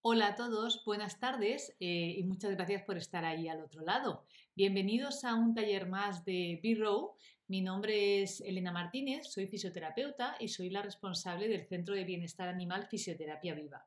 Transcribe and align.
Hola 0.00 0.28
a 0.28 0.34
todos, 0.36 0.84
buenas 0.84 1.18
tardes 1.18 1.74
eh, 1.80 2.14
y 2.16 2.22
muchas 2.22 2.52
gracias 2.52 2.84
por 2.84 2.96
estar 2.96 3.24
ahí 3.24 3.48
al 3.48 3.60
otro 3.60 3.82
lado. 3.82 4.24
Bienvenidos 4.54 5.24
a 5.24 5.34
un 5.34 5.54
taller 5.54 5.88
más 5.88 6.24
de 6.24 6.60
B-Row. 6.62 7.16
Mi 7.48 7.62
nombre 7.62 8.22
es 8.22 8.40
Elena 8.40 8.70
Martínez, 8.70 9.26
soy 9.26 9.48
fisioterapeuta 9.48 10.36
y 10.38 10.46
soy 10.46 10.70
la 10.70 10.82
responsable 10.82 11.48
del 11.48 11.66
Centro 11.66 11.96
de 11.96 12.04
Bienestar 12.04 12.48
Animal 12.48 12.86
Fisioterapia 12.86 13.54
Viva. 13.54 13.84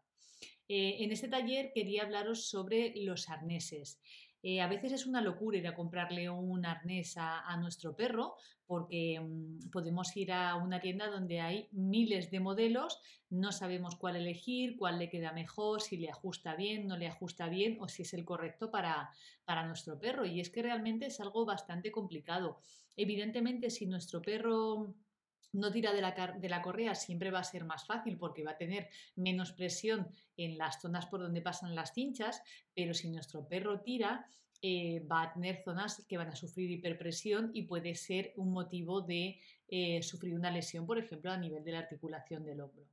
Eh, 0.68 0.98
en 1.00 1.14
este 1.14 1.30
taller 1.30 1.72
quería 1.74 2.04
hablaros 2.04 2.46
sobre 2.46 2.94
los 2.98 3.30
arneses. 3.30 4.02
Eh, 4.44 4.60
a 4.60 4.68
veces 4.68 4.92
es 4.94 5.06
una 5.06 5.22
locura 5.22 5.58
ir 5.58 5.68
a 5.68 5.76
comprarle 5.76 6.30
un 6.30 6.66
arnés 6.66 7.16
a, 7.18 7.56
nuestro 7.58 7.96
perro 7.96 8.36
porque 8.66 9.20
mm, 9.20 9.70
podemos 9.70 10.16
ir 10.18 10.32
a 10.32 10.56
una 10.56 10.80
tienda 10.80 11.08
donde 11.08 11.42
hay 11.42 11.68
miles 11.72 12.32
de 12.32 12.40
modelos, 12.40 13.00
no 13.30 13.52
sabemos 13.52 13.96
cuál 13.96 14.16
elegir, 14.16 14.78
cuál 14.78 14.98
le 14.98 15.10
queda 15.10 15.32
mejor, 15.32 15.82
si 15.82 15.98
le 15.98 16.10
ajusta 16.10 16.56
bien, 16.56 16.88
no 16.88 16.98
le 16.98 17.08
ajusta 17.08 17.50
bien 17.50 17.78
o 17.80 17.88
si 17.88 18.02
es 18.02 18.14
el 18.14 18.26
correcto 18.26 18.72
para, 18.72 19.12
para 19.46 19.68
nuestro 19.68 20.00
perro. 20.00 20.26
Y 20.26 20.40
es 20.40 20.50
que 20.50 20.64
realmente 20.64 21.06
es 21.06 21.20
algo 21.20 21.46
bastante 21.46 21.92
complicado. 21.92 22.60
Evidentemente, 22.96 23.70
si 23.70 23.86
nuestro 23.86 24.22
perro 24.22 24.96
no 25.54 25.72
tira 25.72 25.94
de 25.94 26.02
la, 26.50 26.62
correa 26.62 26.96
siempre 26.96 27.32
va 27.32 27.40
a 27.40 27.44
ser 27.44 27.66
más 27.66 27.86
fácil 27.86 28.18
porque 28.18 28.44
va 28.44 28.52
a 28.52 28.58
tener 28.58 28.90
menos 29.16 29.52
presión 29.52 30.08
en 30.38 30.58
las 30.58 30.82
zonas 30.82 31.06
por 31.06 31.22
donde 31.22 31.42
pasan 31.42 31.76
las 31.76 31.94
cinchas, 31.94 32.42
pero 32.74 32.94
si 32.94 33.10
nuestro 33.10 33.48
perro 33.48 33.82
tira, 33.82 34.26
eh, 34.62 35.00
va 35.12 35.24
a 35.24 35.34
tener 35.34 35.64
zonas 35.64 36.06
que 36.08 36.18
van 36.18 36.30
a 36.30 36.36
sufrir 36.36 36.70
hiperpresión 36.70 37.52
y 37.54 37.64
puede 37.64 37.96
ser 37.96 38.34
un 38.36 38.52
motivo 38.52 39.02
de 39.02 39.40
eh, 39.68 40.04
sufrir 40.04 40.36
una 40.36 40.52
lesión, 40.52 40.86
por 40.86 41.00
ejemplo, 41.00 41.32
a 41.32 41.38
nivel 41.38 41.64
de 41.64 41.72
la 41.72 41.80
articulación 41.80 42.46
del 42.46 42.62
hombro. 42.62 42.86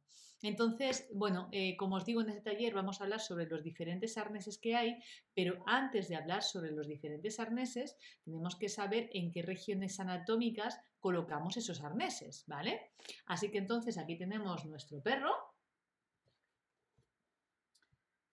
Entonces, 0.43 1.09
bueno, 1.13 1.49
eh, 1.51 1.77
como 1.77 1.97
os 1.97 2.05
digo 2.05 2.21
en 2.21 2.29
este 2.29 2.43
taller 2.43 2.73
vamos 2.73 3.01
a 3.01 3.05
hablar 3.05 3.21
sobre 3.21 3.47
los 3.47 3.65
diferentes 3.65 4.17
arneses 4.17 4.57
que 4.59 4.77
hay, 4.77 5.03
pero 5.35 5.63
antes 5.67 6.09
de 6.09 6.15
hablar 6.15 6.43
sobre 6.43 6.71
los 6.71 6.87
diferentes 6.87 7.41
arneses, 7.41 7.97
tenemos 8.25 8.55
que 8.55 8.69
saber 8.69 9.11
en 9.13 9.33
qué 9.33 9.43
regiones 9.43 9.99
anatómicas 9.99 10.81
colocamos 11.01 11.57
esos 11.57 11.83
arneses, 11.83 12.45
¿vale? 12.47 12.93
Así 13.27 13.51
que 13.51 13.59
entonces 13.59 13.99
aquí 13.99 14.17
tenemos 14.17 14.65
nuestro 14.67 15.03
perro, 15.03 15.33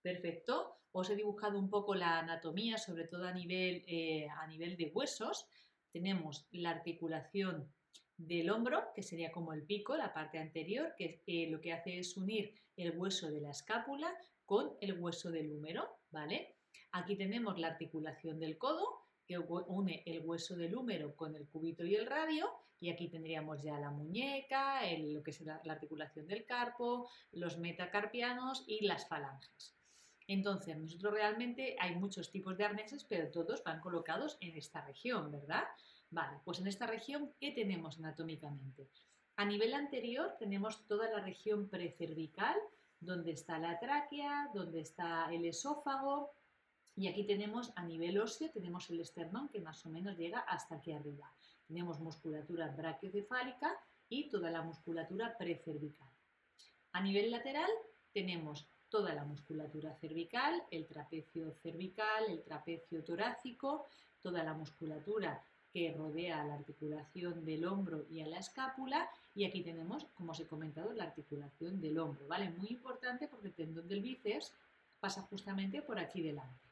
Perfecto. 0.06 0.78
Os 0.92 1.10
he 1.10 1.16
dibujado 1.16 1.58
un 1.58 1.68
poco 1.68 1.96
la 1.96 2.20
anatomía, 2.20 2.78
sobre 2.78 3.08
todo 3.08 3.26
a 3.26 3.32
nivel, 3.32 3.84
eh, 3.88 4.28
a 4.30 4.46
nivel 4.46 4.78
de 4.78 4.92
huesos. 4.94 5.48
Tenemos 5.92 6.48
la 6.52 6.70
articulación 6.70 7.74
del 8.16 8.52
hombro, 8.52 8.84
que 8.94 9.02
sería 9.02 9.32
como 9.32 9.52
el 9.52 9.64
pico, 9.64 9.98
la 9.98 10.14
parte 10.14 10.38
anterior, 10.38 10.94
que 10.96 11.24
eh, 11.26 11.50
lo 11.50 11.60
que 11.60 11.74
hace 11.74 11.98
es 11.98 12.16
unir 12.18 12.54
el 12.78 12.96
hueso 12.96 13.32
de 13.32 13.42
la 13.42 13.50
escápula 13.50 14.16
con 14.46 14.78
el 14.80 15.02
hueso 15.02 15.32
del 15.32 15.52
húmero, 15.52 15.90
¿vale? 16.12 16.56
Aquí 16.92 17.16
tenemos 17.16 17.58
la 17.58 17.70
articulación 17.70 18.40
del 18.40 18.60
codo, 18.60 19.08
que 19.28 19.38
une 19.38 20.04
el 20.06 20.22
hueso 20.26 20.56
del 20.56 20.76
húmero 20.76 21.16
con 21.16 21.36
el 21.36 21.48
cúbito 21.48 21.84
y 21.86 21.96
el 21.96 22.06
radio, 22.06 22.50
y 22.80 22.90
aquí 22.90 23.08
tendríamos 23.08 23.64
ya 23.64 23.80
la 23.80 23.90
muñeca, 23.90 24.82
lo 25.00 25.24
que 25.24 25.32
es 25.32 25.42
la 25.42 25.62
articulación 25.66 26.28
del 26.28 26.46
carpo, 26.46 27.10
los 27.32 27.58
metacarpianos 27.58 28.64
y 28.68 28.86
las 28.86 29.08
falanges. 29.08 29.76
Entonces, 30.28 30.78
nosotros 30.78 31.14
realmente 31.14 31.76
hay 31.80 31.96
muchos 31.96 32.32
tipos 32.32 32.58
de 32.58 32.66
arneses, 32.66 33.04
pero 33.04 33.30
todos 33.32 33.64
van 33.64 33.80
colocados 33.80 34.38
en 34.42 34.58
esta 34.58 34.82
región, 34.82 35.32
¿verdad? 35.32 35.64
Vale, 36.10 36.40
pues 36.44 36.60
en 36.60 36.68
esta 36.68 36.88
región, 36.88 37.34
¿qué 37.40 37.52
tenemos 37.52 38.00
anatómicamente? 38.00 38.90
A 39.38 39.46
nivel 39.46 39.74
anterior 39.74 40.36
tenemos 40.40 40.88
toda 40.88 41.10
la 41.10 41.20
región 41.20 41.70
precervical, 41.70 42.56
donde 43.00 43.34
está 43.34 43.60
la 43.60 43.80
tráquea, 43.80 44.50
donde 44.54 44.82
está 44.82 45.28
el 45.32 45.46
esófago, 45.46 46.32
y 46.98 47.08
aquí 47.08 47.24
tenemos 47.24 47.72
a 47.76 47.84
nivel 47.84 48.20
óseo, 48.20 48.50
tenemos 48.52 48.90
el 48.90 49.02
esternón 49.02 49.50
que 49.50 49.60
más 49.60 49.86
o 49.86 49.90
menos 49.90 50.18
llega 50.18 50.40
hasta 50.40 50.76
aquí 50.76 50.94
arriba. 50.94 51.30
Tenemos 51.68 52.00
musculatura 52.00 52.68
brachiocefálica 52.70 53.72
y 54.10 54.30
toda 54.30 54.50
la 54.50 54.62
musculatura 54.62 55.38
precervical. 55.38 56.08
A 56.94 57.02
nivel 57.02 57.32
lateral 57.32 57.70
tenemos 58.14 58.66
toda 58.90 59.14
la 59.14 59.26
musculatura 59.26 59.94
cervical, 59.96 60.64
el 60.72 60.86
trapecio 60.86 61.52
cervical, 61.62 62.26
el 62.30 62.44
trapecio 62.44 63.04
torácico, 63.04 63.88
toda 64.22 64.44
la 64.44 64.54
musculatura 64.54 65.44
que 65.74 65.92
rodea 65.92 66.46
la 66.46 66.54
articulación 66.54 67.44
del 67.44 67.66
hombro 67.66 68.06
y 68.10 68.22
a 68.22 68.28
la 68.28 68.40
escápula 68.40 69.10
y 69.36 69.44
aquí 69.44 69.62
tenemos, 69.62 70.06
como 70.14 70.32
os 70.32 70.40
he 70.40 70.48
comentado, 70.48 70.94
la 70.94 71.04
articulación 71.04 71.82
del 71.82 72.00
hombro, 72.00 72.26
¿vale? 72.28 72.50
Muy 72.52 72.70
importante 72.70 73.28
porque 73.28 73.48
el 73.48 73.54
tendón 73.54 73.90
del 73.90 74.02
bíceps 74.02 74.54
pasa 75.02 75.24
justamente 75.24 75.82
por 75.82 76.00
aquí 76.00 76.22
delante. 76.22 76.65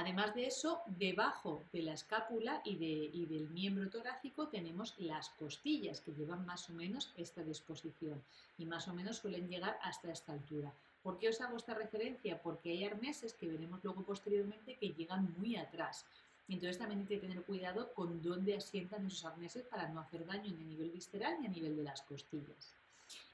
Además 0.00 0.32
de 0.32 0.46
eso, 0.46 0.80
debajo 0.86 1.64
de 1.72 1.82
la 1.82 1.92
escápula 1.92 2.62
y, 2.64 2.76
del 2.76 3.48
miembro 3.50 3.90
torácico 3.90 4.46
tenemos 4.46 4.94
las 4.98 5.30
costillas 5.30 6.00
que 6.00 6.12
llevan 6.12 6.46
más 6.46 6.70
o 6.70 6.72
menos 6.72 7.12
esta 7.16 7.42
disposición 7.42 8.22
y 8.58 8.64
más 8.64 8.86
o 8.86 8.94
menos 8.94 9.16
suelen 9.16 9.48
llegar 9.48 9.76
hasta 9.82 10.12
esta 10.12 10.34
altura. 10.34 10.72
¿Por 11.02 11.18
qué 11.18 11.30
os 11.30 11.40
hago 11.40 11.56
esta 11.56 11.74
referencia? 11.74 12.40
Porque 12.40 12.70
hay 12.70 12.84
arneses 12.84 13.34
que 13.34 13.48
veremos 13.48 13.82
luego 13.82 14.04
posteriormente 14.04 14.76
que 14.76 14.90
llegan 14.90 15.34
muy 15.36 15.56
atrás. 15.56 16.04
Entonces 16.48 16.78
también 16.78 17.00
hay 17.00 17.06
que 17.06 17.18
tener 17.18 17.42
cuidado 17.42 17.92
con 17.94 18.22
dónde 18.22 18.56
asientan 18.56 19.04
esos 19.04 19.24
arneses 19.24 19.64
para 19.64 19.88
no 19.88 19.98
hacer 19.98 20.24
daño 20.26 20.44
ni 20.44 20.62
a 20.62 20.66
nivel 20.68 20.90
visceral 20.90 21.40
ni 21.40 21.48
a 21.48 21.50
nivel 21.50 21.76
de 21.76 21.82
las 21.82 22.02
costillas. 22.02 22.72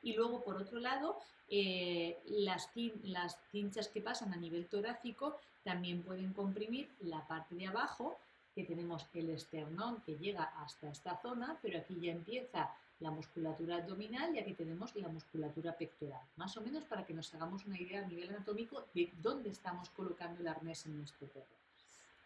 Y 0.03 0.15
luego, 0.15 0.43
por 0.43 0.57
otro 0.57 0.79
lado, 0.79 1.19
eh, 1.49 2.19
las, 2.27 2.71
las 3.03 3.39
cinchas 3.51 3.89
que 3.89 4.01
pasan 4.01 4.33
a 4.33 4.37
nivel 4.37 4.67
torácico 4.67 5.39
también 5.62 6.03
pueden 6.03 6.33
comprimir 6.33 6.89
la 7.01 7.27
parte 7.27 7.55
de 7.55 7.67
abajo, 7.67 8.17
que 8.55 8.65
tenemos 8.65 9.07
el 9.15 9.31
esternón 9.31 10.01
que 10.03 10.17
llega 10.17 10.45
hasta 10.45 10.91
esta 10.91 11.21
zona, 11.21 11.59
pero 11.61 11.79
aquí 11.79 11.99
ya 12.01 12.13
empieza 12.13 12.71
la 13.01 13.11
musculatura 13.11 13.77
abdominal 13.77 14.34
y 14.34 14.39
aquí 14.39 14.55
tenemos 14.55 14.95
la 14.95 15.09
musculatura 15.09 15.77
pectoral. 15.77 16.23
Más 16.37 16.57
o 16.57 16.61
menos 16.61 16.84
para 16.84 17.05
que 17.05 17.15
nos 17.15 17.34
hagamos 17.34 17.67
una 17.67 17.79
idea 17.79 18.05
a 18.05 18.07
nivel 18.07 18.31
anatómico 18.31 18.84
de 18.95 19.11
dónde 19.21 19.51
estamos 19.51 19.91
colocando 19.91 20.41
el 20.41 20.49
arnés 20.49 20.87
en 20.87 20.99
nuestro 20.99 21.27
perro. 21.29 21.64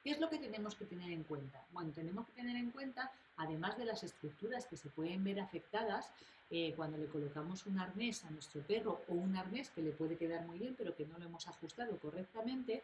¿Qué 0.08 0.14
es 0.14 0.20
lo 0.20 0.30
que 0.30 0.38
tenemos 0.38 0.74
que 0.74 0.86
tener 0.86 1.10
en 1.10 1.22
cuenta? 1.22 1.62
Bueno, 1.70 1.92
tenemos 1.92 2.24
que 2.24 2.32
tener 2.32 2.56
en 2.56 2.70
cuenta, 2.70 3.12
además 3.36 3.76
de 3.76 3.84
las 3.84 4.02
estructuras 4.02 4.64
que 4.64 4.78
se 4.78 4.88
pueden 4.88 5.22
ver 5.22 5.38
afectadas 5.38 6.10
eh, 6.50 6.72
cuando 6.76 6.96
le 6.96 7.08
colocamos 7.08 7.66
un 7.66 7.78
arnés 7.78 8.24
a 8.24 8.30
nuestro 8.30 8.62
perro 8.62 9.02
o 9.08 9.12
un 9.12 9.36
arnés 9.36 9.68
que 9.68 9.82
le 9.82 9.90
puede 9.90 10.16
quedar 10.16 10.46
muy 10.46 10.58
bien 10.58 10.74
pero 10.78 10.96
que 10.96 11.04
no 11.04 11.18
lo 11.18 11.26
hemos 11.26 11.46
ajustado 11.46 11.98
correctamente, 11.98 12.82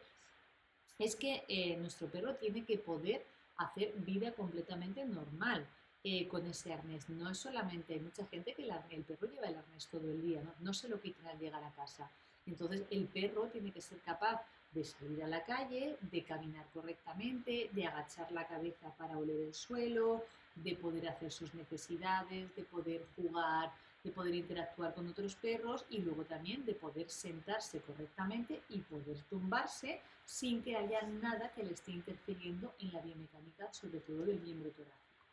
es 0.99 1.15
que 1.15 1.43
eh, 1.47 1.75
nuestro 1.77 2.05
perro 2.09 2.35
tiene 2.35 2.63
que 2.63 2.77
poder 2.77 3.25
hacer 3.57 3.93
vida 3.93 4.31
completamente 4.33 5.03
normal. 5.03 5.65
Eh, 6.07 6.27
con 6.27 6.45
ese 6.45 6.71
arnés. 6.71 7.09
No 7.09 7.31
es 7.31 7.39
solamente, 7.39 7.95
hay 7.95 7.99
mucha 7.99 8.27
gente 8.27 8.53
que 8.53 8.61
el, 8.61 9.03
perro 9.05 9.27
lleva 9.27 9.47
el 9.47 9.55
arnés 9.55 9.87
todo 9.87 10.11
el 10.11 10.21
día, 10.21 10.43
¿no? 10.59 10.71
se 10.71 10.87
lo 10.87 11.01
quitan 11.01 11.25
al 11.25 11.39
llegar 11.39 11.63
a 11.63 11.71
casa. 11.71 12.11
Entonces 12.45 12.83
el 12.91 13.07
perro 13.07 13.47
tiene 13.47 13.71
que 13.71 13.81
ser 13.81 13.97
capaz 14.01 14.45
de 14.75 14.83
salir 14.83 15.23
a 15.23 15.27
la 15.27 15.43
calle, 15.43 15.97
de 16.01 16.23
caminar 16.23 16.67
correctamente, 16.73 17.69
de 17.71 17.87
agachar 17.87 18.31
la 18.31 18.45
cabeza 18.45 18.93
para 18.97 19.17
oler 19.17 19.39
el 19.47 19.53
suelo, 19.53 20.23
de 20.55 20.75
poder 20.75 21.07
hacer 21.07 21.31
sus 21.31 21.53
necesidades, 21.55 22.53
de 22.55 22.63
poder 22.63 23.05
jugar, 23.15 23.71
de 24.03 24.11
poder 24.11 24.35
interactuar 24.35 24.93
con 24.93 25.07
otros 25.07 25.35
perros 25.35 25.85
y 25.89 25.99
luego 25.99 26.25
también 26.25 26.65
de 26.65 26.75
poder 26.75 27.09
sentarse 27.09 27.79
correctamente 27.79 28.61
y 28.69 28.81
poder 28.81 29.17
tumbarse 29.29 30.01
sin 30.25 30.61
que 30.61 30.75
haya 30.75 31.01
nada 31.03 31.51
que 31.53 31.63
le 31.63 31.73
esté 31.73 31.91
interfiriendo 31.91 32.75
en 32.79 32.93
la 32.93 33.01
biomecánica, 33.01 33.71
sobre 33.73 33.99
todo 34.01 34.25
del 34.25 34.41
miembro 34.41 34.69
torácico. 34.71 35.25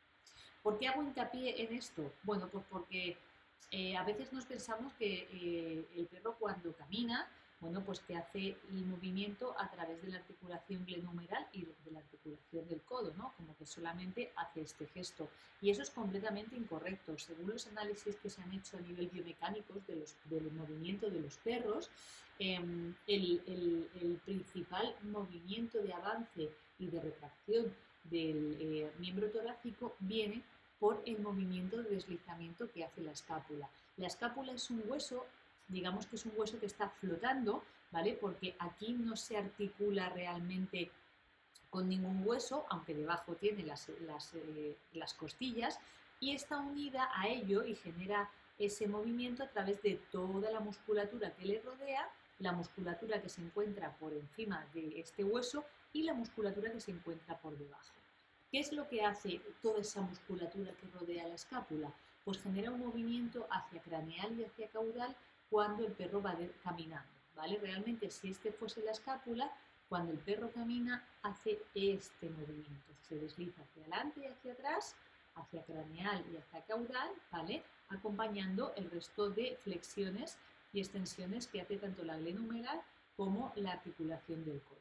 ¿Por 0.62 0.78
qué 0.78 0.86
hago 0.86 1.03
hincapié 1.03 1.62
en 1.62 1.74
esto? 1.74 2.12
Bueno, 2.22 2.48
pues 2.48 2.64
porque 2.70 3.19
eh, 3.72 3.97
a 3.97 4.04
veces 4.04 4.32
nos 4.32 4.47
pensamos 4.47 4.92
que 4.94 5.28
eh, 5.32 5.86
el 5.97 6.06
perro 6.06 6.36
cuando 6.39 6.72
camina, 6.74 7.28
bueno, 7.62 7.80
pues 7.84 8.00
que 8.00 8.16
hace 8.16 8.56
el 8.70 8.84
movimiento 8.86 9.54
a 9.56 9.70
través 9.70 10.03
de 10.03 10.09
la 10.09 10.18
articulación 10.18 10.84
glenohumeral 10.84 11.47
y 11.53 11.64
de 11.64 11.92
la 11.92 12.00
articulación 12.00 12.68
del 12.68 12.82
codo, 12.82 13.14
¿no? 13.16 13.32
Como 13.36 13.56
que 13.56 13.64
solamente 13.66 14.32
hace 14.34 14.62
este 14.62 14.86
gesto. 14.88 15.28
Y 15.60 15.70
eso 15.70 15.80
es 15.82 15.91
completamente 15.91 16.56
incorrecto. 16.56 17.16
Según 17.16 17.50
los 17.50 17.68
análisis 17.68 18.16
que 18.16 18.28
se 18.28 18.42
han 18.42 18.53
hecho 18.53 18.76
a 18.76 18.80
nivel 18.80 19.09
biomecánico 19.09 19.74
del 19.86 20.50
movimiento 20.50 21.09
de 21.09 21.20
los 21.20 21.36
perros, 21.36 21.88
em, 22.41 22.97
el, 23.06 24.20
principal 24.24 24.97
movimiento 25.03 25.80
de 25.80 25.92
avance 25.92 26.50
y 26.80 26.88
de 26.88 27.00
retracción 27.00 27.72
del 28.10 28.56
eh, 28.60 28.91
miembro 28.98 29.30
torácico 29.30 29.94
viene 30.00 30.42
por 30.80 31.00
el 31.06 31.20
movimiento 31.20 31.80
de 31.80 31.91
deslizamiento 31.91 32.68
que 32.72 32.82
hace 32.82 33.03
la 33.03 33.12
escápula. 33.12 33.70
La 33.98 34.08
escápula 34.08 34.53
es 34.53 34.68
un 34.68 34.82
hueso, 34.88 35.24
digamos 35.72 36.07
que 36.07 36.16
es 36.16 36.27
un 36.27 36.33
hueso 36.36 36.59
que 36.60 36.66
está 36.66 36.89
flotando, 36.89 37.65
¿vale? 37.91 38.16
Porque 38.21 38.54
aquí 38.59 38.92
no 38.92 39.16
se 39.16 39.36
articula 39.36 40.10
realmente 40.10 40.91
con 41.71 41.89
ningún 41.89 42.22
hueso, 42.27 42.66
aunque 42.69 42.95
debajo 42.95 43.34
tiene 43.34 43.63
las, 43.65 43.89
las, 44.07 44.34
eh, 44.34 44.77
las 44.92 45.15
costillas, 45.15 45.78
y 46.21 46.34
está 46.34 46.59
unida 46.59 47.10
a 47.15 47.28
ello 47.28 47.65
y 47.65 47.74
genera 47.74 48.30
ese 48.59 48.86
movimiento 48.86 49.42
a 49.42 49.48
través 49.48 49.83
de 49.83 49.97
toda 50.13 50.51
la 50.51 50.60
musculatura 50.60 51.34
que 51.34 51.47
le 51.47 51.60
rodea 51.60 52.09
la 52.39 52.53
musculatura 52.53 53.22
que 53.22 53.28
se 53.28 53.41
encuentra 53.41 53.92
por 53.97 54.13
encima 54.13 54.66
de 54.75 55.01
este 55.01 55.25
hueso 55.25 55.65
y 55.92 56.03
la 56.03 56.15
musculatura 56.15 56.72
que 56.72 56.80
se 56.80 56.91
encuentra 56.91 57.39
por 57.39 57.57
debajo. 57.57 57.95
¿Qué 58.51 58.60
es 58.60 58.72
lo 58.72 58.89
que 58.89 59.03
hace 59.03 59.41
toda 59.63 59.80
esa 59.80 60.03
musculatura 60.03 60.72
que 60.72 60.86
rodea 60.98 61.28
la 61.28 61.34
escápula? 61.34 61.92
Pues 62.25 62.42
genera 62.42 62.71
un 62.71 62.80
movimiento 62.80 63.47
hacia 63.51 63.80
craneal 63.80 64.39
y 64.39 64.45
hacia 64.45 64.68
caudal 64.68 65.16
cuando 65.53 65.84
el 65.84 65.93
perro 65.93 66.22
va 66.22 66.34
caminando. 66.65 67.13
¿vale? 67.37 67.59
Realmente 67.59 68.10
si 68.10 68.31
este 68.31 68.53
fuese 68.53 68.83
la 68.83 68.93
escápula, 68.93 69.53
cuando 69.87 70.10
el 70.10 70.19
perro 70.19 70.51
camina 70.51 71.07
hace 71.21 71.60
este 71.75 72.31
movimiento, 72.31 72.95
se 73.03 73.16
desliza 73.16 73.60
hacia 73.60 73.83
adelante 73.83 74.21
y 74.21 74.27
hacia 74.27 74.54
atrás, 74.54 74.97
hacia 75.34 75.63
craneal 75.65 76.25
y 76.33 76.39
hacia 76.39 76.63
caudal, 76.63 77.10
¿vale? 77.31 77.63
acompañando 77.91 78.72
el 78.77 78.91
resto 78.91 79.28
de 79.28 79.59
flexiones 79.63 80.39
y 80.72 80.81
extensiones 80.81 81.47
que 81.49 81.60
hace 81.60 81.77
tanto 81.77 82.03
la 82.03 82.16
glenohumeral 82.16 82.81
como 83.15 83.53
la 83.57 83.72
articulación 83.72 84.47
del 84.47 84.63
codo. 84.63 84.78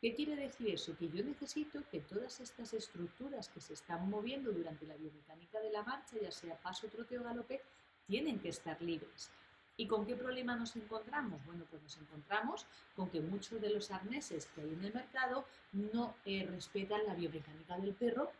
¿Qué 0.00 0.14
quiere 0.14 0.36
decir 0.36 0.68
eso? 0.70 0.96
Que 0.96 1.10
yo 1.10 1.22
necesito 1.22 1.82
que 1.90 2.00
todas 2.00 2.40
estas 2.40 2.72
estructuras 2.72 3.50
que 3.50 3.60
se 3.60 3.74
están 3.74 4.08
moviendo 4.08 4.52
durante 4.52 4.86
la 4.86 4.96
biomecánica 4.96 5.60
de 5.60 5.70
la 5.70 5.82
marcha, 5.82 6.16
ya 6.18 6.30
sea 6.30 6.56
paso, 6.56 6.88
trote 6.88 7.18
o 7.18 7.22
galope, 7.22 7.60
tienen 8.06 8.38
que 8.38 8.48
estar 8.48 8.80
libres. 8.80 9.30
¿Y 9.76 9.86
con 9.86 10.06
qué 10.06 10.14
problema 10.14 10.54
nos 10.54 10.76
encontramos? 10.76 11.44
Bueno, 11.46 11.64
pues 11.68 11.82
nos 11.82 11.96
encontramos 11.96 12.66
con 12.94 13.10
que 13.10 13.20
muchos 13.20 13.60
de 13.60 13.70
los 13.70 13.90
arneses 13.90 14.46
que 14.54 14.60
hay 14.60 14.72
en 14.72 14.84
el 14.84 14.94
mercado 14.94 15.44
no 15.72 16.14
eh, 16.24 16.46
respetan 16.48 17.04
la 17.06 17.14
biomecánica 17.14 17.76
del 17.78 17.94
perro 17.94 18.30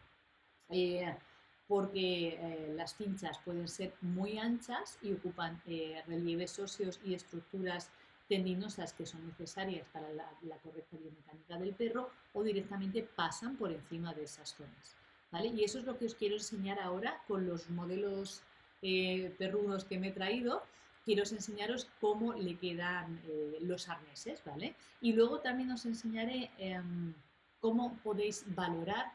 eh, 0.69 1.17
porque 1.67 2.39
eh, 2.41 2.75
las 2.77 2.95
cinchas 2.97 3.39
pueden 3.45 3.67
ser 3.67 3.95
muy 4.01 4.39
anchas 4.39 4.99
y 5.03 5.13
ocupan 5.13 5.61
relieves 6.07 6.59
óseos 6.59 7.01
y 7.05 7.15
estructuras 7.15 7.91
tendinosas 8.29 8.93
que 8.93 9.05
son 9.05 9.27
necesarias 9.27 9.87
para 9.93 10.11
la, 10.11 10.31
la, 10.43 10.57
correcta 10.59 10.97
biomecánica 10.97 11.59
del 11.59 11.75
perro 11.75 12.11
o 12.33 12.43
directamente 12.43 13.03
pasan 13.03 13.57
por 13.57 13.73
encima 13.73 14.15
de 14.15 14.25
esas 14.25 14.55
zonas. 14.55 14.97
¿vale? 15.33 15.49
Y 15.49 15.65
eso 15.65 15.79
es 15.79 15.85
lo 15.85 15.99
que 15.99 16.07
os 16.07 16.15
quiero 16.15 16.37
enseñar 16.37 16.79
ahora 16.79 17.23
con 17.27 17.47
los 17.47 17.69
modelos 17.71 18.43
perrunos 19.39 19.85
que 19.87 19.99
me 19.99 20.09
he 20.09 20.13
traído 20.13 20.63
quiero 21.05 21.23
enseñaros 21.23 21.89
cómo 22.01 22.33
le 22.35 22.57
quedan 22.57 23.21
eh, 23.27 23.59
los 23.61 23.89
arneses, 23.89 24.43
¿vale? 24.45 24.75
Y 25.01 25.13
luego 25.13 25.41
también 25.41 25.71
os 25.71 25.85
enseñaré 25.87 26.51
em, 26.59 27.15
cómo 27.61 27.97
podéis 28.03 28.45
valorar 28.55 29.13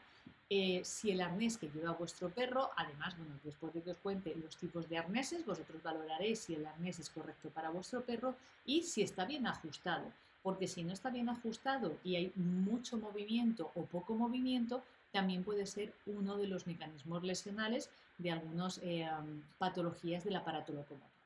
eh, 0.52 0.80
si 0.84 1.10
el 1.12 1.20
arnés 1.20 1.58
que 1.58 1.68
lleva 1.68 1.92
vuestro 1.92 2.28
perro, 2.28 2.70
además, 2.76 3.16
bueno, 3.16 3.38
después 3.44 3.72
de 3.72 3.82
que 3.82 3.92
os 3.92 3.98
cuente 3.98 4.34
los 4.34 4.56
tipos 4.56 4.88
de 4.88 4.98
arneses, 4.98 5.46
vosotros 5.46 5.80
valoraréis 5.82 6.40
si 6.40 6.54
el 6.54 6.66
arnés 6.66 6.98
es 6.98 7.08
correcto 7.08 7.50
para 7.50 7.70
vuestro 7.70 8.02
perro 8.02 8.34
y 8.64 8.82
si 8.82 9.02
está 9.02 9.24
bien 9.24 9.46
ajustado. 9.46 10.12
Porque 10.42 10.66
si 10.66 10.82
no 10.82 10.92
está 10.92 11.10
bien 11.10 11.28
ajustado 11.28 11.96
y 12.02 12.16
hay 12.16 12.32
mucho 12.34 12.96
movimiento 12.96 13.70
o 13.74 13.84
poco 13.84 14.14
movimiento, 14.14 14.82
también 15.12 15.44
puede 15.44 15.66
ser 15.66 15.92
uno 16.06 16.36
de 16.36 16.46
los 16.46 16.66
mecanismos 16.66 17.22
lesionales 17.22 17.90
de 18.18 18.32
algunas 18.32 18.80
eh, 18.82 19.08
patologías 19.58 20.24
del 20.24 20.36
aparato 20.36 20.72
locomotor. 20.72 21.19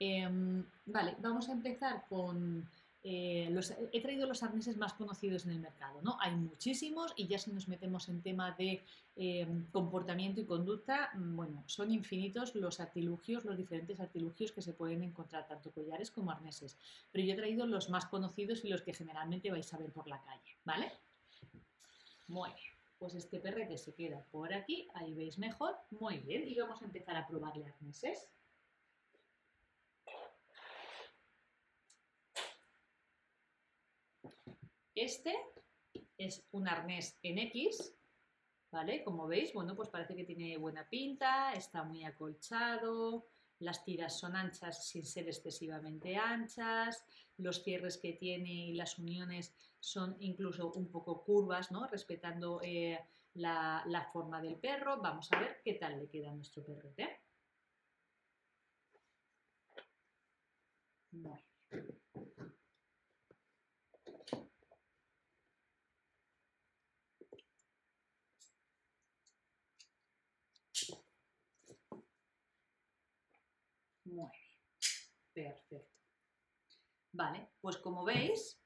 Em, 0.00 0.64
vale, 0.86 1.16
vamos 1.20 1.48
a 1.48 1.52
empezar 1.52 2.04
con... 2.08 2.68
Eh, 3.04 3.48
los, 3.52 3.72
he 3.92 4.00
traído 4.02 4.26
los 4.26 4.42
arneses 4.42 4.76
más 4.76 4.92
conocidos 4.92 5.46
en 5.46 5.52
el 5.52 5.60
mercado, 5.60 6.02
¿no? 6.02 6.18
Hay 6.20 6.34
muchísimos 6.34 7.12
y 7.16 7.28
ya 7.28 7.38
si 7.38 7.52
nos 7.52 7.68
metemos 7.68 8.08
en 8.08 8.20
tema 8.22 8.50
de 8.58 8.82
em, 9.16 9.64
comportamiento 9.70 10.40
y 10.40 10.44
conducta, 10.44 11.10
mm, 11.14 11.36
bueno, 11.36 11.62
son 11.66 11.92
infinitos 11.92 12.54
los 12.56 12.80
artilugios, 12.80 13.44
los 13.44 13.56
diferentes 13.56 14.00
artilugios 14.00 14.52
que 14.52 14.62
se 14.62 14.72
pueden 14.72 15.02
encontrar, 15.02 15.46
tanto 15.46 15.70
collares 15.70 16.10
como 16.10 16.32
arneses. 16.32 16.76
Pero 17.12 17.24
yo 17.24 17.34
he 17.34 17.36
traído 17.36 17.66
los 17.66 17.88
más 17.88 18.06
conocidos 18.06 18.64
y 18.64 18.68
los 18.68 18.82
que 18.82 18.92
generalmente 18.92 19.50
vais 19.50 19.72
a 19.72 19.78
ver 19.78 19.92
por 19.92 20.08
la 20.08 20.20
calle, 20.20 20.56
¿vale? 20.64 20.92
Muy 22.26 22.50
bien, 22.50 22.74
pues 22.98 23.14
este 23.14 23.38
perrete 23.40 23.78
se 23.78 23.94
queda 23.94 24.22
por 24.32 24.52
aquí, 24.52 24.88
ahí 24.94 25.14
veis 25.14 25.38
mejor, 25.38 25.76
muy 25.90 26.18
bien, 26.18 26.46
y 26.46 26.54
vamos 26.54 26.82
a 26.82 26.84
empezar 26.84 27.16
a 27.16 27.26
probarle 27.26 27.66
arneses. 27.66 28.28
Este 35.00 35.32
es 36.16 36.44
un 36.50 36.66
arnés 36.66 37.16
en 37.22 37.38
X, 37.38 37.94
¿vale? 38.72 39.04
Como 39.04 39.28
veis, 39.28 39.52
bueno, 39.52 39.76
pues 39.76 39.88
parece 39.88 40.16
que 40.16 40.24
tiene 40.24 40.56
buena 40.56 40.88
pinta, 40.88 41.52
está 41.52 41.84
muy 41.84 42.02
acolchado, 42.02 43.28
las 43.60 43.84
tiras 43.84 44.18
son 44.18 44.34
anchas 44.34 44.88
sin 44.88 45.04
ser 45.06 45.28
excesivamente 45.28 46.16
anchas, 46.16 47.04
los 47.36 47.62
cierres 47.62 47.96
que 47.96 48.14
tiene 48.14 48.50
y 48.50 48.74
las 48.74 48.98
uniones 48.98 49.54
son 49.78 50.16
incluso 50.18 50.72
un 50.72 50.90
poco 50.90 51.22
curvas, 51.22 51.70
¿no? 51.70 51.86
Respetando 51.86 52.60
eh, 52.64 52.98
la, 53.34 54.10
forma 54.12 54.42
del 54.42 54.56
perro. 54.56 55.00
Vamos 55.00 55.30
a 55.30 55.38
ver 55.38 55.60
qué 55.64 55.74
tal 55.74 55.96
le 55.96 56.08
queda 56.08 56.32
a 56.32 56.34
nuestro 56.34 56.64
perrete. 56.64 57.20
Muy 61.12 61.22
bien. 61.22 61.38
Perfecto. 75.32 75.86
Vale, 77.18 77.48
pues 77.60 77.76
como 77.78 78.04
veis, 78.04 78.62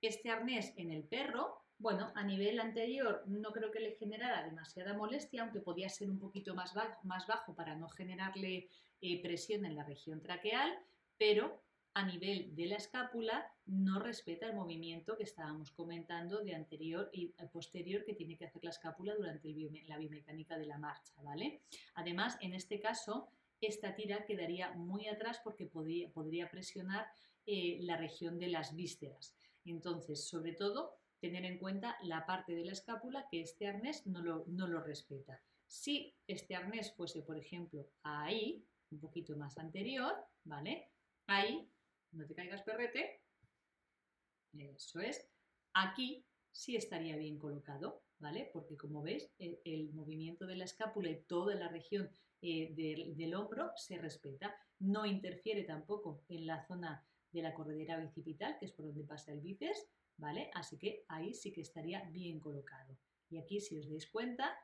este 0.00 0.30
arnés 0.30 0.72
en 0.78 0.90
el 0.90 1.04
perro, 1.04 1.66
bueno, 1.76 2.10
a 2.14 2.24
nivel 2.24 2.58
anterior 2.58 3.24
no 3.26 3.52
creo 3.52 3.70
que 3.70 3.80
le 3.80 3.96
generara 3.96 4.42
demasiada 4.42 4.94
molestia, 4.94 5.42
aunque 5.42 5.60
podía 5.60 5.90
ser 5.90 6.08
un 6.08 6.18
poquito 6.18 6.54
más 6.54 6.72
bajo, 6.72 6.98
más 7.02 7.26
bajo 7.26 7.54
para 7.54 7.76
no 7.76 7.90
generarle 7.90 8.70
eh, 9.02 9.20
presión 9.20 9.66
en 9.66 9.76
la 9.76 9.84
región 9.84 10.22
traqueal, 10.22 10.78
pero 11.18 11.62
a 11.92 12.06
nivel 12.06 12.54
de 12.56 12.64
la 12.64 12.76
escápula 12.76 13.52
no 13.66 13.98
respeta 13.98 14.46
el 14.46 14.54
movimiento 14.54 15.18
que 15.18 15.24
estábamos 15.24 15.70
comentando 15.72 16.42
de 16.42 16.54
anterior 16.54 17.10
y 17.12 17.34
posterior 17.52 18.02
que 18.06 18.14
tiene 18.14 18.38
que 18.38 18.46
hacer 18.46 18.64
la 18.64 18.70
escápula 18.70 19.14
durante 19.14 19.54
la 19.86 19.98
biomecánica 19.98 20.56
de 20.56 20.64
la 20.64 20.78
marcha, 20.78 21.12
¿vale? 21.22 21.60
Además, 21.96 22.38
en 22.40 22.54
este 22.54 22.80
caso, 22.80 23.28
esta 23.60 23.94
tira 23.94 24.24
quedaría 24.24 24.72
muy 24.72 25.08
atrás 25.08 25.40
porque 25.42 25.66
podría, 25.66 26.50
presionar 26.50 27.06
eh, 27.46 27.78
la 27.80 27.96
región 27.96 28.38
de 28.38 28.48
las 28.48 28.74
vísceras. 28.74 29.34
Entonces, 29.64 30.28
sobre 30.28 30.52
todo, 30.52 30.94
tener 31.20 31.44
en 31.44 31.58
cuenta 31.58 31.96
la 32.02 32.24
parte 32.26 32.54
de 32.54 32.64
la 32.64 32.72
escápula 32.72 33.26
que 33.30 33.40
este 33.40 33.66
arnés 33.66 34.06
no 34.06 34.22
lo, 34.22 34.44
no 34.46 34.66
lo 34.68 34.80
respeta. 34.80 35.42
Si 35.66 36.14
este 36.26 36.54
arnés 36.54 36.92
fuese, 36.92 37.22
por 37.22 37.36
ejemplo, 37.36 37.90
ahí, 38.02 38.64
un 38.90 39.00
poquito 39.00 39.36
más 39.36 39.58
anterior, 39.58 40.14
¿vale? 40.44 40.90
Ahí, 41.26 41.68
no 42.12 42.26
te 42.26 42.34
caigas 42.34 42.62
perrete, 42.62 43.20
eso 44.54 45.00
es, 45.00 45.28
aquí 45.74 46.24
sí 46.52 46.76
estaría 46.76 47.16
bien 47.16 47.38
colocado, 47.38 48.02
¿vale? 48.18 48.50
Porque 48.52 48.76
como 48.76 49.02
veis, 49.02 49.30
el 49.38 49.92
movimiento 49.92 50.46
de 50.46 50.56
la 50.56 50.64
escápula 50.64 51.10
y 51.10 51.22
toda 51.22 51.54
la 51.54 51.68
región 51.68 52.10
eh, 52.40 52.72
del, 53.16 53.34
hombro 53.34 53.72
se 53.76 53.98
respeta. 53.98 54.54
No 54.78 55.04
interfiere 55.04 55.64
tampoco 55.64 56.22
en 56.28 56.46
la 56.46 56.64
zona 56.66 57.04
de 57.32 57.42
la 57.42 57.52
corredera 57.52 57.98
bicipital, 57.98 58.56
que 58.58 58.66
es 58.66 58.72
por 58.72 58.86
donde 58.86 59.04
pasa 59.04 59.32
el 59.32 59.40
bíceps, 59.40 59.86
¿vale? 60.16 60.50
Así 60.54 60.78
que 60.78 61.04
ahí 61.08 61.34
sí 61.34 61.52
que 61.52 61.62
estaría 61.62 62.08
bien 62.10 62.38
colocado. 62.38 62.96
Y 63.28 63.38
aquí, 63.38 63.60
si 63.60 63.76
os 63.76 63.88
dais 63.88 64.06
cuenta, 64.06 64.56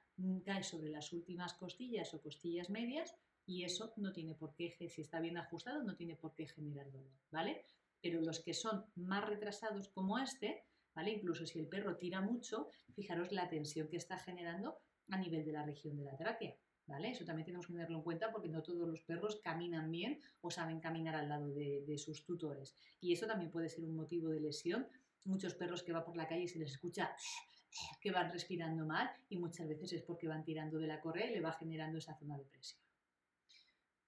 cae 0.44 0.62
sobre 0.62 0.88
las 0.88 1.12
últimas 1.12 1.54
costillas 1.54 2.14
o 2.14 2.22
costillas 2.22 2.70
medias 2.70 3.14
y 3.44 3.64
eso 3.64 3.92
no 3.96 4.12
tiene 4.12 4.34
por 4.34 4.54
qué, 4.54 4.70
si 4.88 5.02
está 5.02 5.20
bien 5.20 5.36
ajustado, 5.36 5.82
no 5.82 5.96
tiene 5.96 6.16
por 6.16 6.34
qué 6.34 6.46
generar 6.46 6.90
dolor, 6.90 7.12
¿vale? 7.30 7.66
Pero 8.00 8.22
los 8.22 8.40
que 8.40 8.54
son 8.54 8.86
más 8.94 9.28
retrasados 9.28 9.88
como 9.88 10.18
este, 10.18 10.64
¿vale? 10.94 11.10
Incluso 11.10 11.46
si 11.46 11.58
el 11.58 11.66
perro 11.66 11.96
tira 11.96 12.20
mucho, 12.20 12.68
fijaros 12.94 13.32
la 13.32 13.48
tensión 13.48 13.88
que 13.88 13.96
está 13.96 14.18
generando 14.18 14.78
a 15.10 15.18
nivel 15.18 15.44
de 15.44 15.52
la 15.52 15.64
región 15.64 15.96
de 15.96 16.04
la 16.04 16.16
tráquea. 16.16 16.56
¿Vale? 16.86 17.12
Eso 17.12 17.24
también 17.24 17.46
tenemos 17.46 17.66
que 17.66 17.72
tenerlo 17.72 17.96
en 17.96 18.02
cuenta 18.02 18.30
porque 18.30 18.50
no 18.50 18.62
todos 18.62 18.86
los 18.86 19.00
perros 19.00 19.40
caminan 19.42 19.90
bien 19.90 20.20
o 20.42 20.50
saben 20.50 20.80
caminar 20.80 21.14
al 21.14 21.30
lado 21.30 21.48
de, 21.48 21.96
sus 21.96 22.26
tutores. 22.26 22.76
Y 23.00 23.14
eso 23.14 23.26
también 23.26 23.50
puede 23.50 23.70
ser 23.70 23.84
un 23.84 23.96
motivo 23.96 24.28
de 24.28 24.40
lesión. 24.40 24.86
Muchos 25.24 25.54
perros 25.54 25.82
que 25.82 25.92
van 25.92 26.04
por 26.04 26.14
la 26.14 26.28
calle 26.28 26.42
y 26.42 26.48
se 26.48 26.58
les 26.58 26.72
escucha 26.72 27.16
que 28.02 28.10
van 28.10 28.30
respirando 28.30 28.84
mal 28.84 29.10
y 29.30 29.38
muchas 29.38 29.66
veces 29.66 29.94
es 29.94 30.02
porque 30.02 30.28
van 30.28 30.44
tirando 30.44 30.78
de 30.78 30.86
la 30.86 31.00
correa 31.00 31.30
y 31.30 31.32
le 31.32 31.40
va 31.40 31.52
generando 31.52 31.96
esa 31.96 32.14
zona 32.16 32.36
de 32.36 32.44
presión. 32.44 32.82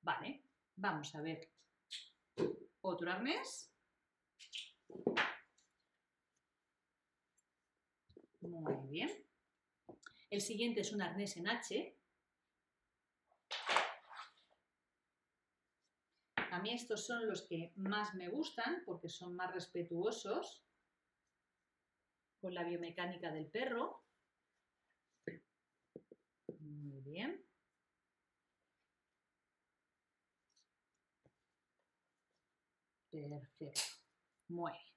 Vale, 0.02 0.42
vamos 0.76 1.14
a 1.14 1.22
ver 1.22 1.48
otro 2.82 3.10
arnés. 3.10 3.72
Muy 8.48 8.88
bien. 8.88 9.10
El 10.30 10.40
siguiente 10.40 10.80
es 10.80 10.92
un 10.92 11.02
arnés 11.02 11.36
en 11.36 11.48
H, 11.48 11.96
A 16.56 16.60
mí 16.60 16.72
estos 16.72 17.04
son 17.04 17.28
los 17.28 17.42
que 17.42 17.70
más 17.76 18.14
me 18.14 18.30
gustan 18.30 18.82
porque 18.86 19.10
son 19.10 19.36
más 19.36 19.52
respetuosos 19.52 20.64
con 22.40 22.54
la 22.54 22.64
biomecánica 22.64 23.30
del 23.30 23.46
perro. 23.46 24.02
Muy 26.58 27.02
bien. 27.02 27.44
Perfecto. 33.10 33.80
Muy 34.48 34.72
bien. 34.72 34.94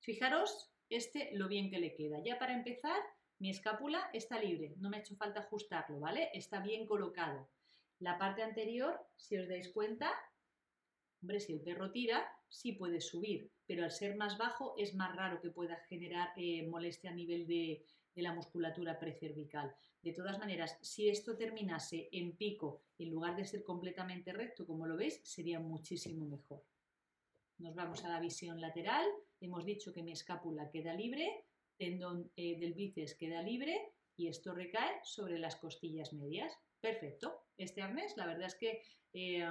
Fijaros 0.00 0.70
este 0.90 1.30
lo 1.34 1.48
bien 1.48 1.70
que 1.70 1.78
le 1.78 1.94
queda. 1.94 2.22
Ya 2.24 2.38
para 2.38 2.54
empezar, 2.54 3.00
mi 3.38 3.50
escápula 3.50 4.10
está 4.12 4.40
libre, 4.40 4.74
no 4.78 4.90
me 4.90 4.96
ha 4.96 5.00
hecho 5.00 5.16
falta 5.16 5.40
ajustarlo, 5.40 6.00
¿vale? 6.00 6.30
Está 6.34 6.60
bien 6.60 6.86
colocado. 6.86 7.48
La 8.00 8.18
parte 8.18 8.42
anterior, 8.42 8.98
si 9.16 9.36
os 9.36 9.48
dais 9.48 9.68
cuenta, 9.70 10.12
hombre, 11.20 11.40
si 11.40 11.52
el 11.52 11.60
perro 11.60 11.90
tira, 11.90 12.26
sí 12.48 12.72
puede 12.72 13.00
subir, 13.00 13.50
pero 13.66 13.84
al 13.84 13.90
ser 13.90 14.16
más 14.16 14.38
bajo 14.38 14.74
es 14.76 14.94
más 14.94 15.14
raro 15.14 15.40
que 15.40 15.50
pueda 15.50 15.76
generar 15.88 16.30
eh, 16.36 16.66
molestia 16.66 17.10
a 17.10 17.14
nivel 17.14 17.46
de, 17.46 17.84
de 18.14 18.22
la 18.22 18.34
musculatura 18.34 18.98
precervical. 18.98 19.74
De 20.02 20.12
todas 20.12 20.38
maneras, 20.38 20.76
si 20.80 21.08
esto 21.08 21.36
terminase 21.36 22.08
en 22.12 22.36
pico 22.36 22.82
en 22.98 23.10
lugar 23.10 23.36
de 23.36 23.44
ser 23.44 23.62
completamente 23.62 24.32
recto, 24.32 24.66
como 24.66 24.86
lo 24.86 24.96
veis, 24.96 25.20
sería 25.22 25.60
muchísimo 25.60 26.26
mejor. 26.26 26.62
Nos 27.58 27.74
vamos 27.74 28.04
a 28.04 28.08
la 28.08 28.20
visión 28.20 28.60
lateral. 28.60 29.04
Hemos 29.40 29.64
dicho 29.64 29.92
que 29.92 30.02
mi 30.02 30.12
escápula 30.12 30.70
queda 30.70 30.94
libre, 30.94 31.44
tendón 31.76 32.30
eh, 32.36 32.58
del 32.58 32.74
bíceps 32.74 33.14
queda 33.14 33.42
libre 33.42 33.92
y 34.16 34.28
esto 34.28 34.52
recae 34.54 35.00
sobre 35.02 35.38
las 35.38 35.56
costillas 35.56 36.12
medias. 36.12 36.56
Perfecto. 36.80 37.46
Este 37.56 37.82
arnés, 37.82 38.16
la 38.16 38.26
verdad 38.26 38.46
es 38.46 38.54
que 38.54 38.82
eh, 39.12 39.44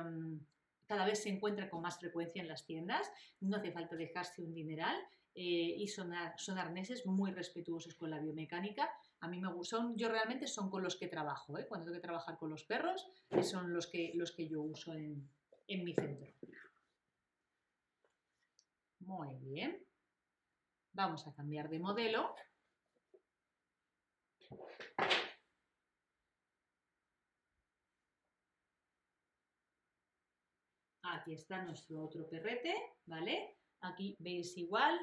cada 0.85 1.05
vez 1.05 1.23
se 1.23 1.29
encuentra 1.29 1.69
con 1.69 1.81
más 1.81 1.99
frecuencia 1.99 2.41
en 2.41 2.47
las 2.47 2.65
tiendas. 2.65 3.11
No 3.41 3.57
hace 3.57 3.73
falta 3.73 3.97
dejarse 3.97 4.41
un 4.41 4.53
dineral 4.53 4.95
eh, 5.35 5.75
y 5.77 5.87
son, 5.89 6.13
arneses 6.13 7.05
muy 7.05 7.31
respetuosos 7.31 7.95
con 7.95 8.09
la 8.09 8.19
biomecánica. 8.19 8.89
A 9.19 9.27
mí 9.27 9.41
me 9.41 9.51
gustan, 9.51 9.97
yo 9.97 10.07
realmente 10.07 10.47
son 10.47 10.69
con 10.69 10.81
los 10.81 10.95
que 10.95 11.07
trabajo. 11.07 11.57
Cuando 11.67 11.87
tengo 11.87 11.97
que 11.97 12.07
trabajar 12.07 12.37
con 12.37 12.49
los 12.49 12.63
perros, 12.63 13.05
son 13.41 13.73
los 13.73 13.87
que, 13.87 14.13
los 14.15 14.31
que 14.31 14.47
yo 14.47 14.61
uso 14.61 14.93
en 14.93 15.83
mi 15.83 15.93
centro. 15.93 16.27
Muy 19.07 19.37
bien. 19.37 19.81
Vamos 20.91 21.25
a 21.27 21.33
cambiar 21.33 21.69
de 21.69 21.79
modelo. 21.79 22.35
Aquí 31.03 31.33
está 31.33 31.63
nuestro 31.63 32.03
otro 32.03 32.27
perrete, 32.27 32.75
¿vale? 33.05 33.55
Aquí 33.79 34.17
veis 34.19 34.57
igual 34.57 34.99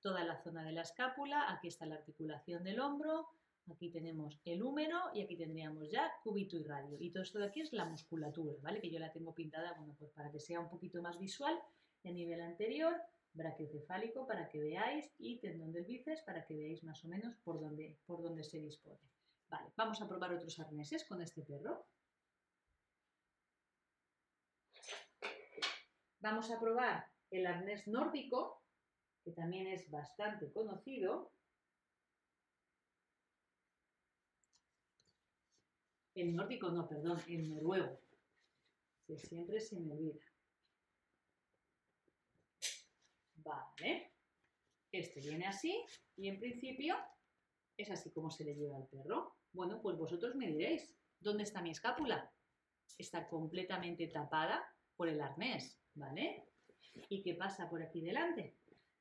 toda 0.00 0.24
la 0.24 0.42
zona 0.42 0.64
de 0.64 0.72
la 0.72 0.80
escápula, 0.80 1.52
aquí 1.52 1.68
está 1.68 1.84
la 1.84 1.96
articulación 1.96 2.64
del 2.64 2.80
hombro, 2.80 3.28
aquí 3.70 3.90
tenemos 3.90 4.40
el 4.46 4.62
húmero 4.62 5.10
y 5.12 5.20
aquí 5.20 5.36
tendríamos 5.36 5.90
ya 5.90 6.10
cúbito 6.22 6.56
y 6.56 6.64
radio. 6.64 6.96
Y 6.98 7.10
todo 7.10 7.22
esto 7.22 7.38
de 7.40 7.46
aquí 7.48 7.60
es 7.60 7.74
la 7.74 7.84
musculatura, 7.84 8.54
¿vale? 8.62 8.80
Que 8.80 8.90
yo 8.90 8.98
la 8.98 9.12
tengo 9.12 9.34
pintada, 9.34 9.76
pues 9.98 10.10
para 10.12 10.32
que 10.32 10.40
sea 10.40 10.60
un 10.60 10.70
poquito 10.70 11.02
más 11.02 11.18
visual. 11.18 11.60
A 12.06 12.10
nivel 12.10 12.40
anterior 12.42 12.94
brachiocefálico 13.34 14.26
para 14.26 14.48
que 14.48 14.60
veáis 14.60 15.12
y 15.18 15.38
tendón 15.40 15.72
del 15.72 15.84
bíceps 15.84 16.22
para 16.22 16.44
que 16.46 16.54
veáis 16.56 16.82
más 16.84 17.04
o 17.04 17.08
menos 17.08 17.36
por 17.44 17.60
dónde, 17.60 17.98
por 18.06 18.22
dónde 18.22 18.44
se 18.44 18.58
dispone. 18.58 19.00
Vale, 19.48 19.72
vamos 19.76 20.00
a 20.00 20.08
probar 20.08 20.32
otros 20.32 20.58
arneses 20.58 21.04
con 21.04 21.20
este 21.20 21.42
perro. 21.42 21.86
Vamos 26.20 26.50
a 26.50 26.58
probar 26.58 27.06
el 27.30 27.46
arnés 27.46 27.86
nórdico, 27.86 28.62
que 29.24 29.32
también 29.32 29.66
es 29.66 29.90
bastante 29.90 30.50
conocido. 30.52 31.32
El 36.14 36.34
nórdico 36.34 36.70
no, 36.70 36.88
perdón, 36.88 37.20
el 37.28 37.50
noruego, 37.50 38.00
que 39.06 39.18
siempre 39.18 39.60
se 39.60 39.78
me 39.80 39.92
olvida. 39.92 40.33
Vale. 43.44 44.12
Este 44.90 45.20
viene 45.20 45.46
así 45.46 45.84
y 46.16 46.28
en 46.28 46.38
principio 46.38 46.96
es 47.76 47.90
así 47.90 48.10
como 48.10 48.30
se 48.30 48.44
le 48.44 48.54
lleva 48.54 48.76
al 48.76 48.86
perro. 48.86 49.36
Bueno, 49.52 49.80
pues 49.82 49.96
vosotros 49.96 50.34
me 50.34 50.46
diréis, 50.46 50.96
¿dónde 51.20 51.42
está 51.42 51.60
mi 51.60 51.70
escápula? 51.70 52.32
Está 52.98 53.28
completamente 53.28 54.06
tapada 54.08 54.64
por 54.96 55.08
el 55.08 55.20
arnés, 55.20 55.80
¿vale? 55.94 56.44
¿Y 57.08 57.22
qué 57.22 57.34
pasa 57.34 57.68
por 57.68 57.82
aquí 57.82 58.00
delante? 58.00 58.54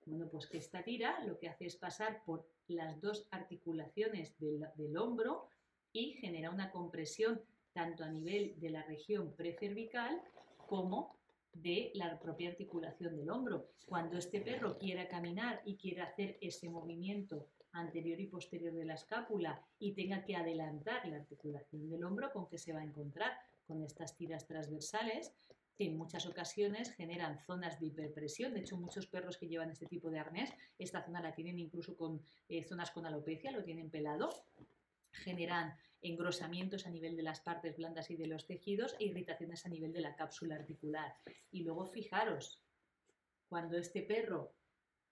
Bueno, 0.05 0.27
pues 0.29 0.47
que 0.47 0.57
esta 0.57 0.83
tira 0.83 1.23
lo 1.25 1.38
que 1.38 1.50
hace 1.50 1.67
es 1.67 1.77
pasar 1.77 2.23
por 2.25 2.50
las 2.67 3.00
dos 3.00 3.27
articulaciones 3.31 4.38
del, 4.39 4.65
del 4.75 4.97
hombro 4.97 5.47
y 5.91 6.13
genera 6.13 6.50
una 6.50 6.71
compresión 6.71 7.41
tanto 7.73 8.03
a 8.03 8.09
nivel 8.09 8.59
de 8.59 8.69
la 8.71 8.83
región 8.83 9.35
precervical 9.35 10.21
como 10.67 11.19
de 11.53 11.91
la 11.95 12.19
propia 12.19 12.50
articulación 12.50 13.15
del 13.15 13.29
hombro. 13.29 13.69
Cuando 13.86 14.17
este 14.17 14.41
perro 14.41 14.77
quiera 14.77 15.07
caminar 15.07 15.62
y 15.65 15.77
quiera 15.77 16.05
hacer 16.05 16.38
ese 16.41 16.69
movimiento 16.69 17.48
anterior 17.72 18.19
y 18.19 18.27
posterior 18.27 18.74
de 18.74 18.86
la 18.86 18.95
escápula 18.95 19.62
y 19.79 19.93
tenga 19.93 20.24
que 20.24 20.36
adelantar 20.36 21.07
la 21.07 21.17
articulación 21.17 21.89
del 21.89 22.03
hombro, 22.03 22.31
¿con 22.31 22.48
que 22.48 22.57
se 22.57 22.74
va 22.74 22.79
a 22.79 22.86
encontrar? 22.86 23.31
Con 23.65 23.81
estas 23.81 24.15
tiras 24.15 24.45
transversales 24.45 25.33
que 25.75 25.86
en 25.86 25.98
muchas 25.98 26.25
ocasiones 26.27 26.93
generan 26.93 27.39
zonas 27.45 27.79
de 27.79 27.88
hiperpresión. 27.88 28.53
De 28.53 28.60
hecho, 28.60 28.77
muchos 28.77 29.07
perros 29.07 29.38
que 29.38 29.48
llevan 29.48 29.72
este 29.72 29.88
tipo 29.88 30.10
de 30.12 30.19
arnés, 30.19 30.53
esta 30.77 31.03
zona 31.03 31.22
la 31.22 31.33
tienen 31.33 31.57
incluso 31.60 31.98
con 31.98 32.22
eh, 32.48 32.63
zonas 32.63 32.91
con 32.91 33.05
alopecia, 33.05 33.51
lo 33.51 33.63
tienen 33.63 33.89
pelado, 33.89 34.29
generan 35.12 35.75
engrosamientos 36.03 36.86
a 36.86 36.89
nivel 36.89 37.15
de 37.15 37.24
las 37.24 37.41
partes 37.41 37.75
blandas 37.77 38.12
y 38.12 38.15
de 38.15 38.27
los 38.27 38.45
tejidos 38.45 38.95
e 39.00 39.05
irritaciones 39.05 39.65
a 39.65 39.69
nivel 39.69 39.93
de 39.93 40.01
la 40.01 40.15
cápsula 40.15 40.55
articular. 40.55 41.15
Y 41.51 41.63
luego 41.63 41.86
fijaros, 41.86 42.62
cuando 43.48 43.77
este 43.77 44.03
perro 44.03 44.53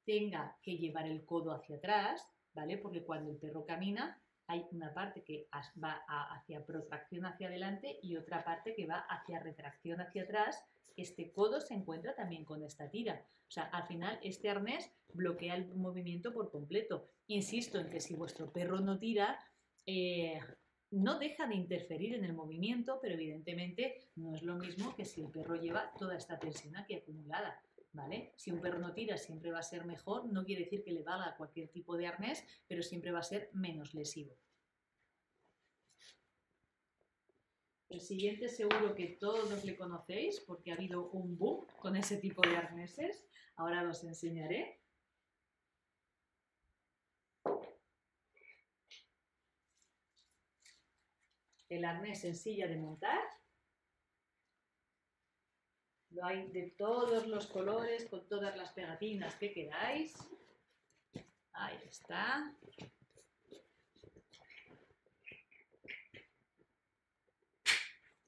tenga 0.05 0.57
que 0.61 0.77
llevar 0.77 1.07
el 1.07 1.25
codo 1.25 1.53
hacia 1.53 1.77
atrás, 1.77 2.27
¿vale? 2.53 2.77
Porque 2.77 3.03
cuando 3.03 3.31
el 3.31 3.37
perro 3.37 3.65
camina 3.65 4.21
hay 4.47 4.65
una 4.71 4.93
parte 4.93 5.23
que 5.23 5.47
va 5.81 6.03
hacia 6.33 6.65
protracción 6.65 7.25
hacia 7.25 7.47
adelante 7.47 7.99
y 8.01 8.17
otra 8.17 8.43
parte 8.43 8.75
que 8.75 8.85
va 8.85 8.99
hacia 8.99 9.39
retracción 9.39 10.01
hacia 10.01 10.23
atrás. 10.23 10.61
Este 10.97 11.31
codo 11.31 11.61
se 11.61 11.73
encuentra 11.73 12.15
también 12.15 12.43
con 12.43 12.61
esta 12.63 12.89
tira. 12.89 13.25
O 13.47 13.51
sea, 13.51 13.63
al 13.63 13.87
final 13.87 14.19
este 14.21 14.49
arnés 14.49 14.91
bloquea 15.13 15.55
el 15.55 15.73
movimiento 15.73 16.33
por 16.33 16.51
completo. 16.51 17.07
Insisto 17.27 17.79
en 17.79 17.89
que 17.89 18.01
si 18.01 18.13
vuestro 18.13 18.51
perro 18.51 18.81
no 18.81 18.99
tira, 18.99 19.39
eh, 19.85 20.39
no 20.91 21.17
deja 21.17 21.47
de 21.47 21.55
interferir 21.55 22.13
en 22.13 22.25
el 22.25 22.33
movimiento, 22.33 22.99
pero 23.01 23.15
evidentemente 23.15 24.09
no 24.15 24.35
es 24.35 24.43
lo 24.43 24.55
mismo 24.55 24.93
que 24.95 25.05
si 25.05 25.21
el 25.21 25.31
perro 25.31 25.55
lleva 25.55 25.91
toda 25.97 26.17
esta 26.17 26.37
tensión 26.37 26.75
aquí 26.75 26.95
acumulada. 26.95 27.61
¿Vale? 27.93 28.31
Si 28.37 28.51
un 28.51 28.61
perro 28.61 28.79
no 28.79 28.93
tira 28.93 29.17
siempre 29.17 29.51
va 29.51 29.59
a 29.59 29.63
ser 29.63 29.85
mejor, 29.85 30.31
no 30.31 30.45
quiere 30.45 30.63
decir 30.63 30.81
que 30.81 30.93
le 30.93 31.03
valga 31.03 31.35
cualquier 31.35 31.67
tipo 31.69 31.97
de 31.97 32.07
arnés, 32.07 32.41
pero 32.65 32.83
siempre 32.83 33.11
va 33.11 33.19
a 33.19 33.23
ser 33.23 33.49
menos 33.51 33.93
lesivo. 33.93 34.37
El 37.89 37.99
siguiente 37.99 38.47
seguro 38.47 38.95
que 38.95 39.07
todos 39.07 39.65
le 39.65 39.75
conocéis 39.75 40.39
porque 40.39 40.71
ha 40.71 40.75
habido 40.75 41.09
un 41.09 41.37
boom 41.37 41.65
con 41.81 41.97
ese 41.97 42.15
tipo 42.15 42.41
de 42.41 42.55
arneses. 42.55 43.25
Ahora 43.57 43.83
los 43.83 44.05
enseñaré. 44.05 44.80
El 51.71 51.85
arnés 51.85 52.25
en 52.25 52.35
silla 52.35 52.67
de 52.67 52.75
montar. 52.75 53.21
Lo 56.09 56.25
hay 56.25 56.47
de 56.49 56.71
todos 56.77 57.27
los 57.27 57.47
colores, 57.47 58.09
con 58.09 58.27
todas 58.27 58.57
las 58.57 58.73
pegatinas 58.73 59.35
que 59.35 59.53
queráis. 59.53 60.13
Ahí 61.53 61.77
está. 61.85 62.53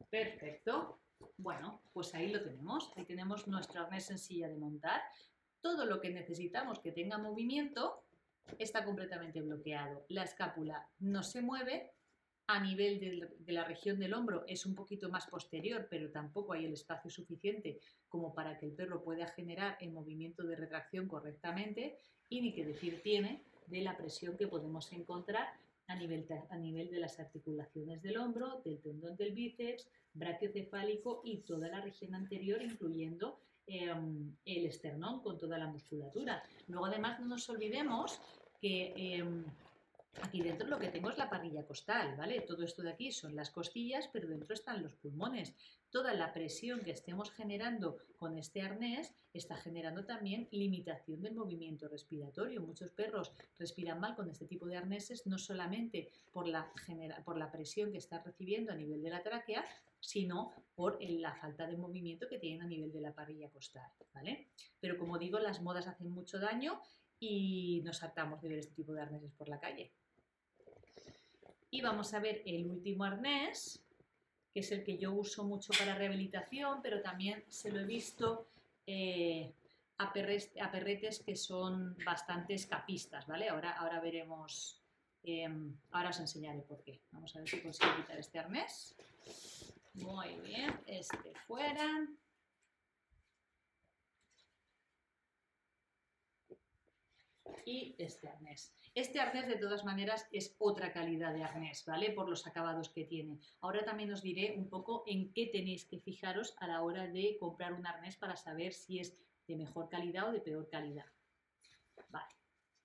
Perfecto. 0.10 1.02
Bueno, 1.36 1.82
pues 1.92 2.16
ahí 2.16 2.32
lo 2.32 2.42
tenemos. 2.42 2.94
Ahí 2.96 3.04
tenemos 3.04 3.46
nuestro 3.48 3.82
arnés 3.82 4.10
en 4.10 4.20
silla 4.20 4.48
de 4.48 4.56
montar. 4.56 5.02
Todo 5.60 5.86
lo 5.86 6.00
que 6.00 6.12
necesitamos 6.12 6.80
que 6.80 6.94
tenga 6.94 7.18
movimiento 7.18 8.06
está 8.58 8.86
completamente 8.86 9.42
bloqueado. 9.42 10.06
La 10.08 10.24
escápula 10.24 10.90
no 11.00 11.24
se 11.24 11.42
mueve 11.42 11.94
a 12.48 12.60
nivel 12.60 13.00
de, 13.00 13.54
la 13.54 13.64
región 13.64 14.00
del 14.00 14.14
hombro 14.14 14.44
es 14.48 14.66
un 14.66 14.76
poquito 14.76 15.10
más 15.10 15.28
posterior, 15.28 15.88
pero 15.90 16.12
tampoco 16.12 16.54
hay 16.54 16.66
el 16.66 16.74
espacio 16.74 17.10
suficiente 17.10 17.80
como 18.10 18.34
para 18.34 18.58
que 18.58 18.66
el 18.66 18.74
perro 18.74 19.04
pueda 19.04 19.28
generar 19.28 19.78
el 19.80 19.92
movimiento 19.92 20.44
de 20.44 20.56
retracción 20.56 21.08
correctamente 21.08 21.98
y 22.30 22.42
ni 22.42 22.54
que 22.54 22.66
decir 22.66 23.02
tiene 23.02 23.44
de 23.68 23.82
la 23.82 23.96
presión 23.96 24.38
que 24.38 24.48
podemos 24.48 24.92
encontrar 24.92 25.48
a 25.88 25.96
nivel, 25.96 26.26
a 26.50 26.58
nivel 26.58 26.90
de 26.92 27.00
las 27.00 27.20
articulaciones 27.20 28.02
del 28.02 28.18
hombro, 28.18 28.62
del 28.64 28.80
tendón 28.82 29.16
del 29.16 29.34
bíceps, 29.34 29.88
brachiocefálico 30.14 31.22
y 31.24 31.38
toda 31.40 31.68
la 31.70 31.82
región 31.82 32.16
anterior, 32.16 32.62
incluyendo 32.62 33.40
em, 33.68 34.36
el 34.46 34.66
esternón 34.66 35.22
con 35.22 35.38
toda 35.38 35.58
la 35.58 35.68
musculatura. 35.68 36.44
Luego, 36.68 36.86
además, 36.86 37.20
no 37.20 37.28
nos 37.28 37.50
olvidemos 37.50 38.20
que 38.62 38.94
em, 38.96 39.46
Aquí 40.22 40.42
dentro 40.42 40.68
lo 40.68 40.80
que 40.80 40.90
tengo 40.90 41.10
es 41.10 41.18
la 41.18 41.30
parrilla 41.30 41.66
costal, 41.66 42.16
¿vale? 42.16 42.42
Todo 42.42 42.64
esto 42.64 42.84
de 42.84 42.92
aquí 42.92 43.12
son 43.12 43.36
las 43.36 43.50
costillas, 43.50 44.10
pero 44.14 44.28
dentro 44.28 44.54
están 44.54 44.84
los 44.84 44.94
pulmones. 44.94 45.54
Toda 45.90 46.14
la 46.14 46.34
presión 46.34 46.82
que 46.82 46.92
estemos 46.92 47.32
generando 47.32 47.98
con 48.18 48.38
este 48.38 48.62
arnés 48.62 49.14
está 49.34 49.58
generando 49.58 50.06
también 50.06 50.48
limitación 50.52 51.22
del 51.22 51.36
movimiento 51.36 51.88
respiratorio. 51.88 52.62
Muchos 52.62 52.92
perros 52.92 53.32
respiran 53.58 54.00
mal 54.00 54.16
con 54.16 54.30
este 54.30 54.46
tipo 54.46 54.68
de 54.68 54.78
arneses, 54.78 55.26
no 55.26 55.38
solamente 55.38 56.10
por 56.32 56.48
la, 56.48 56.72
por 57.26 57.38
la 57.38 57.52
presión 57.52 57.92
que 57.92 57.98
están 57.98 58.24
recibiendo 58.24 58.72
a 58.72 58.76
nivel 58.76 59.02
de 59.02 59.10
la 59.10 59.24
tráquea, 59.24 59.66
sino 60.00 60.52
por 60.76 61.02
la 61.02 61.34
falta 61.36 61.66
de 61.66 61.78
movimiento 61.78 62.28
que 62.28 62.38
tienen 62.38 62.62
a 62.62 62.68
nivel 62.68 62.92
de 62.92 63.02
la 63.02 63.14
parrilla 63.14 63.50
costal, 63.50 63.90
¿vale? 64.14 64.50
Pero 64.80 64.98
como 64.98 65.18
digo, 65.18 65.40
las 65.40 65.62
modas 65.62 65.88
hacen 65.88 66.10
mucho 66.10 66.40
daño 66.40 66.82
y 67.20 67.82
nos 67.86 68.04
hartamos 68.04 68.42
de 68.42 68.50
ver 68.50 68.60
este 68.60 68.76
tipo 68.76 68.94
de 68.94 69.02
arneses 69.02 69.32
por 69.34 69.48
la 69.48 69.60
calle. 69.60 69.92
Y 71.74 71.82
vamos 71.82 72.14
a 72.14 72.20
ver 72.20 72.44
el 72.46 72.68
último 72.68 73.04
arnés, 73.04 73.84
que 74.54 74.60
es 74.60 74.72
el 74.72 74.84
que 74.84 74.96
yo 75.00 75.12
uso 75.12 75.44
mucho 75.44 75.74
para 75.74 75.96
rehabilitación, 75.96 76.84
pero 76.84 77.02
también 77.02 77.44
se 77.50 77.72
lo 77.72 77.80
he 77.80 77.86
visto 77.86 78.46
eh, 78.86 79.52
a, 79.98 80.14
perretes 80.14 81.24
que 81.26 81.36
son 81.36 81.98
bastante 82.06 82.54
escapistas, 82.54 83.26
¿vale? 83.26 83.50
Ahora, 83.50 83.72
ahora 83.72 84.00
veremos, 84.00 84.84
em, 85.24 85.76
ahora 85.90 86.10
os 86.10 86.20
enseñaré 86.20 86.62
por 86.62 86.84
qué. 86.84 87.02
Vamos 87.12 87.36
a 87.36 87.40
ver 87.40 87.50
si 87.50 87.60
consigo 87.60 87.92
quitar 87.96 88.20
este 88.20 88.38
arnés. 88.38 88.96
Muy 89.96 90.30
bien, 90.42 90.80
este 90.86 91.34
fuera. 91.48 92.08
y 97.66 97.96
este 97.98 98.28
arnés. 98.28 98.74
Este 98.96 99.20
arnés 99.20 99.48
de 99.48 99.56
todas 99.56 99.84
maneras 99.84 100.28
es 100.32 100.56
otra 100.60 100.94
calidad 100.94 101.34
de 101.34 101.44
arnés, 101.44 101.84
¿vale? 101.84 102.12
Por 102.12 102.30
los 102.30 102.46
acabados 102.46 102.90
que 102.90 103.06
tiene. 103.06 103.40
Ahora 103.62 103.84
también 103.84 104.14
os 104.14 104.22
diré 104.22 104.54
un 104.56 104.70
poco 104.70 105.04
en 105.08 105.34
qué 105.34 105.48
tenéis 105.48 105.86
que 105.86 106.00
fijaros 106.00 106.56
a 106.60 106.68
la 106.68 106.84
hora 106.84 107.08
de 107.08 107.38
comprar 107.40 107.74
un 107.74 107.88
arnés 107.88 108.18
para 108.18 108.36
saber 108.36 108.72
si 108.72 109.00
es 109.00 109.18
de 109.48 109.56
mejor 109.56 109.90
calidad 109.90 110.30
o 110.30 110.32
de 110.32 110.42
peor 110.42 110.70
calidad. 110.70 111.08
Vale. 112.10 112.36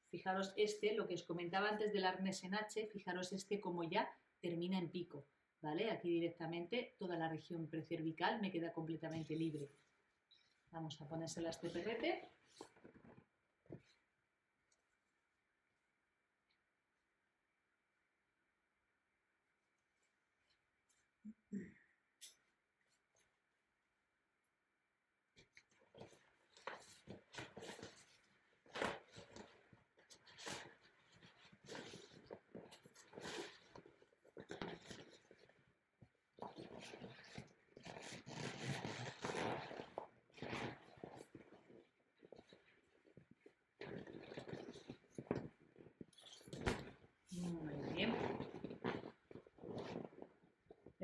Fijaros 0.09 0.55
este, 0.57 0.95
lo 0.95 1.07
que 1.07 1.15
os 1.15 1.25
comentaba 1.25 1.69
antes 1.69 1.93
del 1.93 2.07
arnés 2.07 2.43
en 2.43 2.55
H, 2.55 2.87
fijaros 2.87 3.35
este 3.35 3.61
como 3.61 3.85
ya 3.85 4.11
termina 4.41 4.79
en 4.79 4.89
pico, 4.91 5.27
¿vale? 5.61 5.91
Aquí 5.91 6.09
directamente 6.09 6.95
toda 6.99 7.19
la 7.19 7.29
región 7.29 7.69
precervical 7.69 8.41
me 8.41 8.51
queda 8.51 8.73
completamente 8.73 9.37
libre. 9.37 9.69
Vamos 10.71 10.99
a 11.03 11.07
ponérsela 11.07 11.49
a 11.49 11.51
este 11.51 11.69
perrete. 11.69 12.31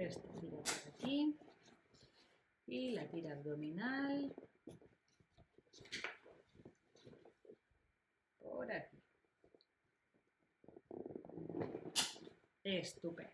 Esta 0.04 0.28
tira 0.38 0.58
por 0.58 0.92
aquí. 0.92 1.34
Y 2.66 2.90
la 2.92 3.08
tira 3.08 3.32
abdominal. 3.32 4.34
Por 8.38 8.70
aquí. 8.70 8.98
Estupendo. 12.64 13.30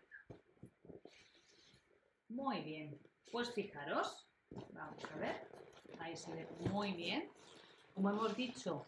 Muy 2.29 2.61
bien. 2.61 2.97
Pues 3.33 3.51
fijaros. 3.51 4.29
Vamos 4.71 5.03
a 5.03 5.15
ver. 5.17 5.47
Ahí 5.99 6.15
se 6.15 6.33
ve 6.33 6.47
muy 6.71 6.93
bien. 6.93 7.29
Como 7.93 8.11
hemos 8.11 8.37
dicho, 8.37 8.85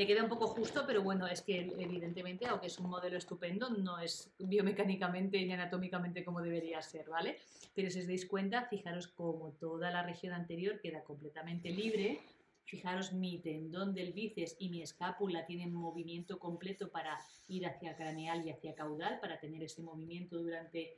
le 0.00 0.06
queda 0.06 0.22
un 0.22 0.30
poco 0.30 0.46
justo, 0.46 0.84
pero 0.86 1.02
bueno, 1.02 1.26
es 1.26 1.42
que 1.42 1.60
evidentemente, 1.76 2.46
aunque 2.46 2.68
es 2.68 2.78
un 2.78 2.88
modelo 2.88 3.18
estupendo, 3.18 3.68
no 3.68 3.98
es 3.98 4.32
biomecánicamente 4.38 5.44
ni 5.44 5.52
anatómicamente 5.52 6.24
como 6.24 6.40
debería 6.40 6.80
ser, 6.80 7.10
¿vale? 7.10 7.36
Pero 7.74 7.90
si 7.90 8.00
os 8.00 8.06
dais 8.06 8.24
cuenta, 8.24 8.64
fijaros 8.64 9.08
como 9.08 9.52
toda 9.60 9.90
la 9.90 10.02
región 10.02 10.32
anterior 10.32 10.80
queda 10.80 11.04
completamente 11.04 11.68
libre. 11.68 12.18
Fijaros, 12.64 13.12
mi 13.12 13.40
tendón 13.40 13.92
del 13.92 14.14
bíceps 14.14 14.56
y 14.58 14.70
mi 14.70 14.80
escápula 14.80 15.44
tienen 15.44 15.74
movimiento 15.74 16.38
completo 16.38 16.88
para 16.90 17.18
ir 17.48 17.66
hacia 17.66 17.94
craneal 17.94 18.46
y 18.46 18.52
hacia 18.52 18.74
caudal, 18.74 19.20
para 19.20 19.38
tener 19.38 19.62
ese 19.62 19.82
movimiento 19.82 20.38
durante 20.38 20.96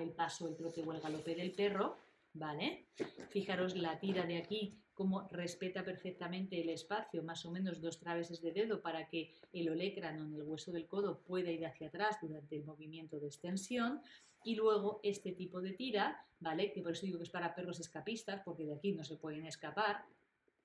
el 0.00 0.10
paso, 0.12 0.48
el 0.48 0.56
trote 0.56 0.80
o 0.80 0.90
el 0.94 1.02
galope 1.02 1.34
del 1.34 1.52
perro, 1.52 1.98
¿vale? 2.32 2.86
Fijaros 3.28 3.76
la 3.76 4.00
tira 4.00 4.24
de 4.24 4.38
aquí 4.38 4.81
cómo 4.94 5.28
respeta 5.30 5.84
perfectamente 5.84 6.60
el 6.60 6.68
espacio, 6.68 7.22
más 7.22 7.44
o 7.44 7.50
menos 7.50 7.80
dos 7.80 7.98
traveses 7.98 8.40
de 8.42 8.52
dedo 8.52 8.80
para 8.80 9.08
que 9.08 9.32
el 9.52 9.68
olecrano 9.68 10.24
en 10.24 10.34
el 10.34 10.42
hueso 10.42 10.72
del 10.72 10.86
codo 10.86 11.20
pueda 11.20 11.50
ir 11.50 11.64
hacia 11.66 11.88
atrás 11.88 12.18
durante 12.20 12.56
el 12.56 12.64
movimiento 12.64 13.18
de 13.18 13.26
extensión. 13.26 14.00
Y 14.44 14.56
luego 14.56 15.00
este 15.02 15.32
tipo 15.32 15.60
de 15.60 15.72
tira, 15.72 16.26
¿vale? 16.40 16.72
Que 16.72 16.82
por 16.82 16.92
eso 16.92 17.06
digo 17.06 17.18
que 17.18 17.24
es 17.24 17.30
para 17.30 17.54
perros 17.54 17.78
escapistas, 17.78 18.42
porque 18.44 18.64
de 18.64 18.74
aquí 18.74 18.92
no 18.92 19.04
se 19.04 19.16
pueden 19.16 19.46
escapar, 19.46 20.04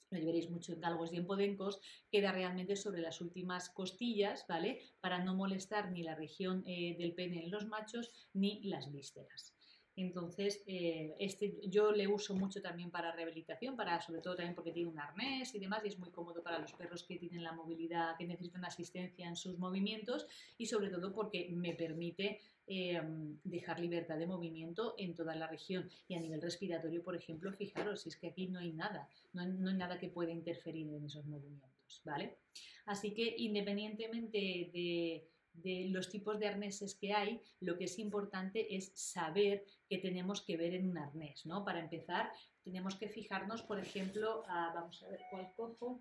lo 0.09 0.25
veréis 0.25 0.49
mucho 0.49 0.73
en 0.73 0.81
galgos 0.81 1.11
y 1.11 1.17
en 1.17 1.25
podencos, 1.25 1.81
queda 2.11 2.31
realmente 2.31 2.75
sobre 2.75 3.01
las 3.01 3.21
últimas 3.21 3.69
costillas, 3.69 4.45
¿vale? 4.47 4.81
Para 5.01 5.23
no 5.23 5.35
molestar 5.35 5.91
ni 5.91 6.01
la 6.01 6.15
región 6.15 6.63
eh, 6.65 6.95
del 6.97 7.13
pene 7.13 7.43
en 7.43 7.51
los 7.51 7.67
machos 7.67 8.11
ni 8.33 8.61
las 8.63 8.91
vísceras. 8.91 9.56
Entonces, 9.97 10.63
eh, 10.67 11.15
este 11.17 11.59
yo 11.63 11.91
le 11.91 12.07
uso 12.07 12.35
mucho 12.35 12.61
también 12.61 12.91
para 12.91 13.11
rehabilitación, 13.11 13.75
para, 13.75 13.99
sobre 13.99 14.21
todo 14.21 14.35
también 14.35 14.53
porque 14.53 14.71
tiene 14.71 14.89
un 14.89 14.99
arnés 14.99 15.53
y 15.55 15.59
demás, 15.59 15.81
y 15.83 15.87
es 15.87 15.97
muy 15.97 16.11
cómodo 16.11 16.43
para 16.43 16.59
los 16.59 16.71
perros 16.73 17.03
que 17.03 17.17
tienen 17.17 17.43
la 17.43 17.51
movilidad, 17.51 18.15
que 18.15 18.27
necesitan 18.27 18.63
asistencia 18.63 19.27
en 19.27 19.35
sus 19.35 19.57
movimientos, 19.57 20.27
y 20.55 20.67
sobre 20.67 20.91
todo 20.91 21.15
porque 21.15 21.49
me 21.49 21.73
permite 21.73 22.39
eh, 22.67 23.01
dejar 23.43 23.79
libertad 23.79 24.19
de 24.19 24.27
movimiento 24.27 24.93
en 24.99 25.15
toda 25.15 25.33
la 25.35 25.47
región. 25.47 25.89
Y 26.07 26.13
a 26.13 26.19
nivel 26.19 26.43
respiratorio, 26.43 27.03
por 27.03 27.15
ejemplo, 27.15 27.51
fijaros, 27.51 28.05
es 28.05 28.17
que 28.17 28.27
aquí 28.27 28.47
no 28.49 28.59
hay 28.59 28.73
nada, 28.73 29.09
no 29.33 29.47
no 29.47 29.69
hay 29.71 29.77
nada 29.77 29.97
que 29.97 30.09
pueda 30.09 30.31
interferir 30.31 30.87
en 30.89 31.05
esos 31.05 31.25
movimientos, 31.25 32.01
¿vale? 32.05 32.37
Así 32.85 33.15
que 33.15 33.33
independientemente 33.39 34.37
de 34.71 35.27
de 35.63 35.87
los 35.89 36.09
tipos 36.09 36.39
de 36.39 36.47
arneses 36.47 36.95
que 36.95 37.13
hay, 37.13 37.41
lo 37.59 37.77
que 37.77 37.85
es 37.85 37.99
importante 37.99 38.75
es 38.75 38.91
saber 38.95 39.65
qué 39.89 39.97
tenemos 39.97 40.41
que 40.41 40.57
ver 40.57 40.73
en 40.73 40.89
un 40.89 40.97
arnés, 40.97 41.45
¿no? 41.45 41.65
Para 41.65 41.79
empezar, 41.79 42.31
tenemos 42.63 42.95
que 42.95 43.09
fijarnos, 43.09 43.61
por 43.63 43.79
ejemplo, 43.79 44.43
vamos 44.47 45.01
a 45.03 45.09
ver 45.09 45.21
cuál 45.29 45.51
cojo, 45.55 45.99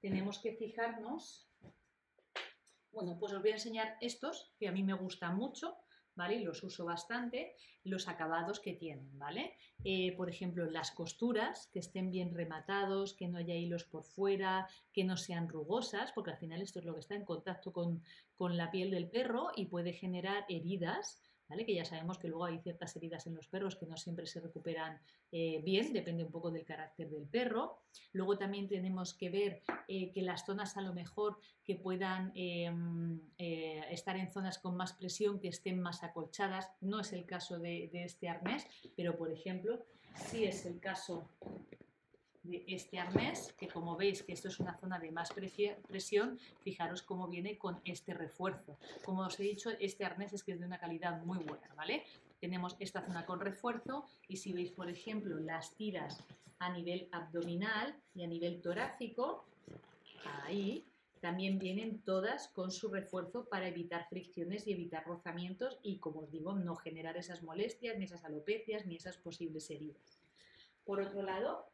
tenemos 0.00 0.38
que 0.38 0.54
fijarnos, 0.54 1.46
bueno, 2.90 3.16
pues 3.18 3.32
os 3.32 3.40
voy 3.40 3.50
a 3.50 3.54
enseñar 3.54 3.96
estos, 4.00 4.52
que 4.58 4.68
a 4.68 4.72
mí 4.72 4.82
me 4.82 4.94
gustan 4.94 5.36
mucho, 5.36 5.76
¿vale? 6.14 6.40
Los 6.40 6.62
uso 6.62 6.84
bastante, 6.84 7.54
los 7.84 8.08
acabados 8.08 8.60
que 8.60 8.74
tienen, 8.74 9.18
¿vale? 9.18 9.54
Eh, 9.84 10.14
por 10.16 10.28
ejemplo, 10.28 10.70
las 10.70 10.90
costuras, 10.90 11.68
que 11.72 11.78
estén 11.78 12.10
bien 12.10 12.34
rematados, 12.34 13.14
que 13.14 13.28
no 13.28 13.38
haya 13.38 13.54
hilos 13.54 13.84
por 13.84 14.04
fuera, 14.04 14.68
que 14.92 15.04
no 15.04 15.16
sean 15.16 15.48
rugosas, 15.48 16.12
porque 16.12 16.30
al 16.30 16.38
final 16.38 16.62
esto 16.62 16.78
es 16.78 16.84
lo 16.84 16.94
que 16.94 17.00
está 17.00 17.14
en 17.14 17.24
contacto 17.24 17.72
con, 17.72 18.02
con 18.36 18.56
la 18.56 18.70
piel 18.70 18.90
del 18.90 19.08
perro 19.08 19.50
y 19.56 19.66
puede 19.66 19.92
generar 19.92 20.44
heridas 20.48 21.20
que 21.64 21.74
ya 21.74 21.84
sabemos 21.84 22.18
que 22.18 22.28
luego 22.28 22.44
hay 22.44 22.58
ciertas 22.58 22.96
heridas 22.96 23.26
en 23.26 23.34
los 23.34 23.46
perros 23.46 23.76
que 23.76 23.86
no 23.86 23.96
siempre 23.96 24.26
se 24.26 24.40
recuperan 24.40 25.00
eh, 25.30 25.60
bien, 25.64 25.92
depende 25.92 26.24
un 26.24 26.30
poco 26.30 26.50
del 26.50 26.64
carácter 26.64 27.08
del 27.10 27.26
perro. 27.26 27.78
Luego 28.12 28.36
también 28.36 28.68
tenemos 28.68 29.14
que 29.14 29.30
ver 29.30 29.62
eh, 29.88 30.10
que 30.12 30.22
las 30.22 30.44
zonas 30.44 30.76
a 30.76 30.80
lo 30.80 30.92
mejor 30.92 31.38
que 31.64 31.76
puedan 31.76 32.32
em, 32.34 33.20
eh, 33.38 33.84
estar 33.90 34.16
en 34.16 34.30
zonas 34.30 34.58
con 34.58 34.76
más 34.76 34.92
presión, 34.92 35.38
que 35.38 35.48
estén 35.48 35.80
más 35.80 36.02
acolchadas, 36.02 36.70
no 36.80 37.00
es 37.00 37.12
el 37.12 37.24
caso 37.24 37.58
de, 37.58 37.88
de 37.92 38.04
este 38.04 38.28
arnés, 38.28 38.66
pero 38.96 39.16
por 39.16 39.30
ejemplo, 39.30 39.84
sí 40.16 40.44
es 40.44 40.66
el 40.66 40.80
caso 40.80 41.28
de 42.42 42.64
este 42.66 42.98
arnés, 42.98 43.52
que 43.54 43.68
como 43.68 43.96
veis 43.96 44.22
que 44.22 44.32
esto 44.32 44.48
es 44.48 44.58
una 44.58 44.76
zona 44.78 44.98
de 44.98 45.10
más 45.10 45.32
presión, 45.32 46.38
fijaros 46.60 47.02
cómo 47.02 47.28
viene 47.28 47.56
con 47.58 47.80
este 47.84 48.14
refuerzo. 48.14 48.78
Como 49.04 49.22
os 49.22 49.38
he 49.38 49.44
dicho, 49.44 49.70
este 49.78 50.04
arnés 50.04 50.32
es 50.32 50.42
que 50.42 50.52
es 50.52 50.60
de 50.60 50.66
una 50.66 50.78
calidad 50.78 51.22
muy 51.24 51.38
buena, 51.38 51.72
¿vale? 51.76 52.04
Tenemos 52.40 52.76
esta 52.80 53.02
zona 53.02 53.24
con 53.24 53.40
refuerzo 53.40 54.04
y 54.28 54.36
si 54.36 54.52
veis, 54.52 54.72
por 54.72 54.88
ejemplo, 54.88 55.38
las 55.38 55.74
tiras 55.74 56.24
a 56.58 56.72
nivel 56.72 57.08
abdominal 57.12 57.94
y 58.14 58.24
a 58.24 58.26
nivel 58.26 58.60
torácico, 58.60 59.44
ahí 60.44 60.84
también 61.20 61.60
vienen 61.60 62.00
todas 62.00 62.48
con 62.48 62.72
su 62.72 62.88
refuerzo 62.88 63.44
para 63.44 63.68
evitar 63.68 64.08
fricciones 64.08 64.66
y 64.66 64.72
evitar 64.72 65.06
rozamientos 65.06 65.78
y, 65.84 65.98
como 65.98 66.22
os 66.22 66.32
digo, 66.32 66.52
no 66.52 66.74
generar 66.74 67.16
esas 67.16 67.44
molestias, 67.44 67.96
ni 67.96 68.06
esas 68.06 68.24
alopecias, 68.24 68.86
ni 68.86 68.96
esas 68.96 69.18
posibles 69.18 69.70
heridas. 69.70 70.20
Por 70.84 71.00
otro 71.00 71.22
lado, 71.22 71.68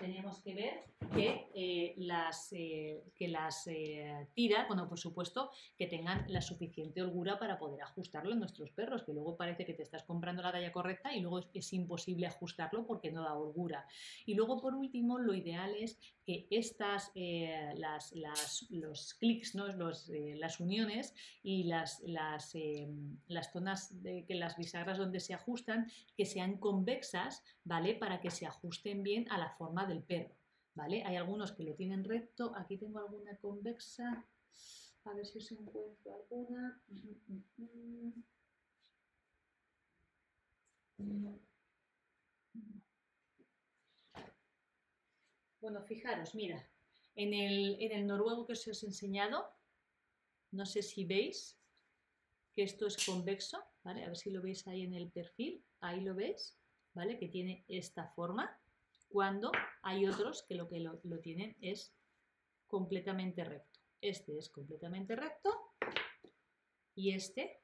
tenemos 0.00 0.40
que 0.40 0.54
ver 0.54 0.84
que 1.14 1.48
eh, 1.54 1.94
las, 1.98 2.52
eh, 2.52 3.02
que 3.14 3.28
las 3.28 3.66
eh, 3.66 4.28
tiras, 4.34 4.66
bueno, 4.66 4.88
por 4.88 4.98
supuesto, 4.98 5.50
que 5.76 5.86
tengan 5.86 6.24
la 6.28 6.40
suficiente 6.40 7.02
holgura 7.02 7.38
para 7.38 7.58
poder 7.58 7.82
ajustarlo 7.82 8.32
en 8.32 8.38
nuestros 8.38 8.70
perros, 8.70 9.04
que 9.04 9.12
luego 9.12 9.36
parece 9.36 9.64
que 9.64 9.74
te 9.74 9.82
estás 9.82 10.04
comprando 10.04 10.42
la 10.42 10.52
talla 10.52 10.72
correcta 10.72 11.14
y 11.14 11.20
luego 11.20 11.40
es, 11.52 11.72
imposible 11.72 12.26
ajustarlo 12.26 12.86
porque 12.86 13.10
no 13.10 13.22
da 13.22 13.34
holgura. 13.34 13.86
Y 14.26 14.34
luego, 14.34 14.60
por 14.60 14.74
último, 14.74 15.18
lo 15.18 15.34
ideal 15.34 15.74
es 15.74 15.98
que 16.24 16.46
estas, 16.50 17.10
las, 17.14 18.66
los 18.70 19.14
clics, 19.14 19.54
¿no? 19.54 19.68
Los, 19.68 20.10
las 20.36 20.60
uniones 20.60 21.14
y 21.42 21.64
las, 21.64 22.00
las, 22.00 22.52
las 23.28 23.52
zonas 23.52 24.02
de 24.02 24.24
que 24.26 24.34
las 24.34 24.56
bisagras 24.56 24.98
donde 24.98 25.20
se 25.20 25.34
ajustan, 25.34 25.90
que 26.16 26.26
sean 26.26 26.58
convexas, 26.58 27.42
¿vale? 27.64 27.94
Para 27.94 28.20
que 28.20 28.30
se 28.30 28.46
ajusten 28.46 29.02
bien 29.02 29.30
a 29.30 29.38
la 29.38 29.50
forma 29.50 29.86
del 29.86 30.02
perro. 30.02 30.34
¿vale? 30.74 31.02
Hay 31.04 31.16
algunos 31.16 31.52
que 31.52 31.64
lo 31.64 31.74
tienen 31.74 32.04
recto, 32.04 32.54
aquí 32.56 32.76
tengo 32.76 32.98
alguna 32.98 33.36
convexa, 33.36 34.26
a 35.04 35.14
ver 35.14 35.26
si 35.26 35.38
os 35.38 35.52
encuentro 35.52 36.14
alguna. 36.14 36.80
Bueno, 45.62 45.80
fijaros, 45.84 46.34
mira, 46.34 46.68
en 47.14 47.32
el, 47.32 47.76
en 47.80 47.92
el 47.92 48.04
noruego 48.04 48.44
que 48.44 48.54
os 48.54 48.66
he 48.66 48.70
enseñado, 48.84 49.46
no 50.50 50.66
sé 50.66 50.82
si 50.82 51.04
veis 51.04 51.56
que 52.52 52.64
esto 52.64 52.88
es 52.88 52.96
convexo, 53.06 53.62
¿vale? 53.84 54.02
A 54.02 54.08
ver 54.08 54.16
si 54.16 54.32
lo 54.32 54.42
veis 54.42 54.66
ahí 54.66 54.82
en 54.82 54.92
el 54.92 55.12
perfil, 55.12 55.64
ahí 55.78 56.00
lo 56.00 56.16
veis, 56.16 56.58
¿vale? 56.94 57.16
Que 57.16 57.28
tiene 57.28 57.64
esta 57.68 58.08
forma, 58.08 58.60
cuando 59.08 59.52
hay 59.82 60.04
otros 60.04 60.42
que 60.42 60.56
lo 60.56 60.68
que 60.68 60.80
lo, 60.80 60.98
tienen 61.20 61.56
es 61.60 61.94
completamente 62.66 63.44
recto. 63.44 63.78
Este 64.00 64.36
es 64.36 64.48
completamente 64.48 65.14
recto 65.14 65.76
y 66.96 67.12
este, 67.12 67.62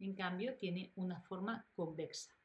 en 0.00 0.14
cambio, 0.14 0.58
tiene 0.58 0.92
una 0.96 1.22
forma 1.22 1.66
convexa. 1.74 2.36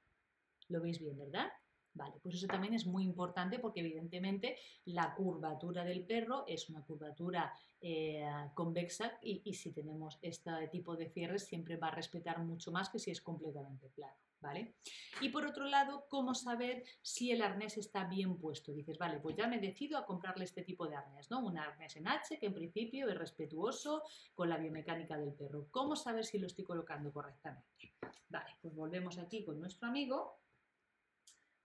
¿Lo 0.69 0.79
veis 0.79 0.97
bien, 0.99 1.17
verdad? 1.17 1.51
Vale, 1.97 2.19
pues 2.21 2.35
eso 2.35 2.45
también 2.45 2.75
es 2.75 2.85
muy 2.85 3.03
importante 3.03 3.57
porque 3.57 3.79
evidentemente 3.79 4.57
la 4.85 5.15
curvatura 5.15 5.83
del 5.83 6.05
perro 6.05 6.45
es 6.47 6.69
una 6.69 6.83
curvatura 6.83 7.51
eh, 7.81 8.23
convexa 8.53 9.17
y, 9.21 9.41
y, 9.43 9.53
si 9.55 9.71
tenemos 9.71 10.19
este 10.21 10.51
tipo 10.71 10.95
de 10.95 11.09
cierres 11.09 11.47
siempre 11.47 11.75
va 11.75 11.87
a 11.87 11.95
respetar 11.95 12.37
mucho 12.43 12.71
más 12.71 12.89
que 12.89 12.99
si 12.99 13.09
es 13.09 13.21
completamente 13.21 13.89
plano. 13.89 14.15
¿vale? 14.39 14.75
Y 15.21 15.29
por 15.29 15.45
otro 15.45 15.65
lado, 15.65 16.05
¿cómo 16.09 16.35
saber 16.35 16.83
si 17.01 17.31
el 17.31 17.41
arnés 17.41 17.77
está 17.77 18.05
bien 18.05 18.37
puesto? 18.37 18.71
Dices, 18.71 18.97
vale, 18.97 19.19
pues 19.19 19.35
ya 19.35 19.47
me 19.47 19.59
decido 19.59 19.97
a 19.97 20.05
comprarle 20.05 20.45
este 20.45 20.63
tipo 20.63 20.87
de 20.87 20.95
arnés, 20.95 21.29
¿no? 21.31 21.39
Un 21.39 21.57
arnés 21.57 21.95
en 21.95 22.07
H 22.07 22.37
que 22.39 22.45
en 22.45 22.53
principio 22.53 23.09
es 23.09 23.17
respetuoso 23.17 24.03
con 24.35 24.49
la 24.49 24.57
biomecánica 24.57 25.17
del 25.17 25.33
perro. 25.33 25.67
¿Cómo 25.71 25.95
saber 25.95 26.25
si 26.25 26.37
lo 26.37 26.47
estoy 26.47 26.65
colocando 26.65 27.11
correctamente? 27.11 27.95
Vale, 28.29 28.55
pues 28.61 28.75
volvemos 28.75 29.17
aquí 29.17 29.43
con 29.43 29.59
nuestro 29.59 29.87
amigo. 29.87 30.39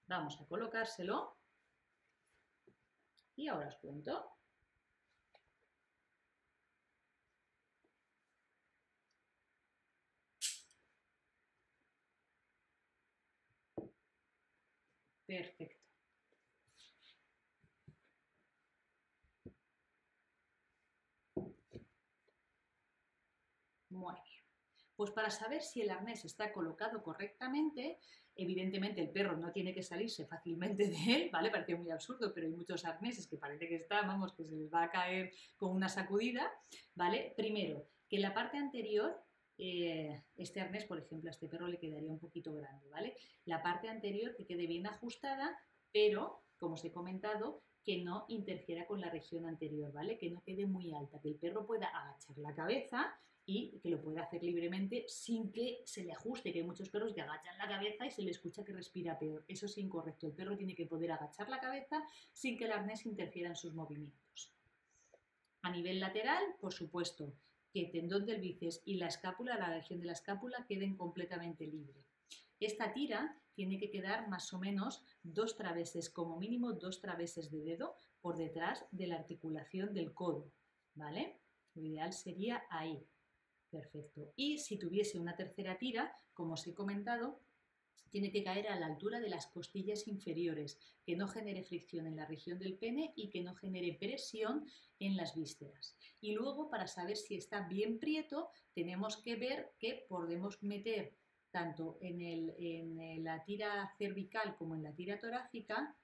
Vamos 0.06 0.40
a 0.40 0.46
colocárselo. 0.46 1.36
Y 3.36 3.48
ahora 3.48 3.68
os 3.68 3.76
cuento. 3.76 4.32
Perfecto. 15.26 15.82
Muy 23.88 24.14
bien. 24.14 24.44
Pues 24.96 25.10
para 25.10 25.30
saber 25.30 25.62
si 25.62 25.80
el 25.80 25.90
arnés 25.90 26.24
está 26.24 26.52
colocado 26.52 27.02
correctamente, 27.02 27.98
evidentemente 28.36 29.00
el 29.00 29.10
perro 29.10 29.36
no 29.36 29.52
tiene 29.52 29.74
que 29.74 29.82
salirse 29.82 30.26
fácilmente 30.26 30.88
de 30.90 31.14
él, 31.14 31.30
¿vale? 31.32 31.50
Parece 31.50 31.76
muy 31.76 31.90
absurdo, 31.90 32.32
pero 32.34 32.46
hay 32.46 32.52
muchos 32.52 32.84
arneses 32.84 33.26
que 33.26 33.36
parece 33.36 33.68
que 33.68 33.76
están, 33.76 34.06
vamos, 34.06 34.32
que 34.32 34.44
se 34.44 34.56
les 34.56 34.72
va 34.72 34.84
a 34.84 34.90
caer 34.90 35.32
con 35.56 35.70
una 35.70 35.88
sacudida, 35.88 36.50
¿vale? 36.94 37.32
Primero, 37.36 37.86
que 38.08 38.18
la 38.18 38.34
parte 38.34 38.58
anterior 38.58 39.22
eh, 39.58 40.24
este 40.36 40.60
arnés, 40.60 40.84
por 40.84 40.98
ejemplo, 40.98 41.28
a 41.28 41.32
este 41.32 41.48
perro 41.48 41.68
le 41.68 41.78
quedaría 41.78 42.10
un 42.10 42.18
poquito 42.18 42.54
grande, 42.54 42.88
¿vale? 42.88 43.16
La 43.44 43.62
parte 43.62 43.88
anterior 43.88 44.34
que 44.34 44.46
quede 44.46 44.66
bien 44.66 44.86
ajustada, 44.86 45.56
pero, 45.92 46.42
como 46.58 46.74
os 46.74 46.84
he 46.84 46.92
comentado, 46.92 47.62
que 47.84 48.02
no 48.02 48.24
interfiera 48.28 48.86
con 48.86 49.00
la 49.00 49.10
región 49.10 49.46
anterior, 49.46 49.92
¿vale? 49.92 50.18
Que 50.18 50.30
no 50.30 50.42
quede 50.42 50.66
muy 50.66 50.92
alta, 50.94 51.20
que 51.20 51.28
el 51.28 51.36
perro 51.36 51.66
pueda 51.66 51.86
agachar 51.86 52.38
la 52.38 52.54
cabeza 52.54 53.14
y 53.44 53.78
que 53.80 53.90
lo 53.90 54.00
pueda 54.00 54.22
hacer 54.22 54.42
libremente 54.42 55.04
sin 55.08 55.50
que 55.52 55.82
se 55.84 56.04
le 56.04 56.12
ajuste, 56.12 56.52
que 56.52 56.60
hay 56.60 56.64
muchos 56.64 56.88
perros 56.90 57.12
que 57.12 57.20
agachan 57.20 57.58
la 57.58 57.68
cabeza 57.68 58.06
y 58.06 58.10
se 58.10 58.22
le 58.22 58.30
escucha 58.30 58.64
que 58.64 58.72
respira 58.72 59.18
peor. 59.18 59.44
Eso 59.48 59.66
es 59.66 59.76
incorrecto. 59.78 60.26
El 60.26 60.32
perro 60.32 60.56
tiene 60.56 60.74
que 60.74 60.86
poder 60.86 61.10
agachar 61.12 61.48
la 61.48 61.60
cabeza 61.60 62.02
sin 62.32 62.56
que 62.56 62.66
el 62.66 62.72
arnés 62.72 63.04
interfiera 63.04 63.48
en 63.48 63.56
sus 63.56 63.74
movimientos. 63.74 64.52
A 65.62 65.70
nivel 65.70 66.00
lateral, 66.00 66.42
por 66.60 66.72
supuesto, 66.72 67.32
que 67.72 67.80
el 67.80 67.90
tendón 67.90 68.26
del 68.26 68.40
bíceps 68.40 68.82
y 68.84 68.96
la 68.96 69.06
escápula, 69.06 69.56
la 69.56 69.70
región 69.70 70.00
de 70.00 70.06
la 70.06 70.12
escápula, 70.12 70.66
queden 70.66 70.96
completamente 70.96 71.66
libre. 71.66 72.04
Esta 72.60 72.92
tira 72.92 73.40
tiene 73.54 73.78
que 73.78 73.90
quedar 73.90 74.28
más 74.28 74.52
o 74.52 74.58
menos 74.58 75.04
dos 75.22 75.56
traveses, 75.56 76.10
como 76.10 76.38
mínimo 76.38 76.72
dos 76.72 77.00
traveses 77.00 77.50
de 77.50 77.60
dedo 77.62 77.96
por 78.20 78.36
detrás 78.36 78.84
de 78.92 79.06
la 79.06 79.16
articulación 79.16 79.94
del 79.94 80.12
codo, 80.12 80.50
¿vale? 80.94 81.38
Lo 81.74 81.82
ideal 81.82 82.12
sería 82.12 82.64
ahí. 82.70 83.04
Perfecto. 83.72 84.34
Y 84.36 84.58
si 84.58 84.78
tuviese 84.78 85.18
una 85.18 85.34
tercera 85.34 85.78
tira, 85.78 86.14
como 86.34 86.54
os 86.54 86.66
he 86.66 86.74
comentado, 86.74 87.40
tiene 88.10 88.30
que 88.30 88.44
caer 88.44 88.68
a 88.68 88.78
la 88.78 88.84
altura 88.84 89.18
de 89.18 89.30
las 89.30 89.46
costillas 89.46 90.06
inferiores, 90.06 90.78
que 91.06 91.16
no 91.16 91.26
genere 91.26 91.62
fricción 91.64 92.06
en 92.06 92.16
la 92.16 92.26
región 92.26 92.58
del 92.58 92.76
pene 92.76 93.14
y 93.16 93.30
que 93.30 93.42
no 93.42 93.54
genere 93.54 93.96
presión 93.98 94.66
en 94.98 95.16
las 95.16 95.34
vísceras. 95.34 95.96
Y 96.20 96.32
luego, 96.32 96.68
para 96.68 96.86
saber 96.86 97.16
si 97.16 97.36
está 97.36 97.66
bien 97.66 97.98
prieto, 97.98 98.50
tenemos 98.74 99.16
que 99.16 99.36
ver 99.36 99.72
que 99.78 100.04
podemos 100.06 100.62
meter 100.62 101.16
tanto 101.50 101.96
en, 102.02 102.20
en 102.20 103.24
la 103.24 103.42
tira 103.42 103.90
cervical 103.96 104.54
como 104.56 104.74
en 104.74 104.82
la 104.82 104.94
tira 104.94 105.18
torácica, 105.18 105.96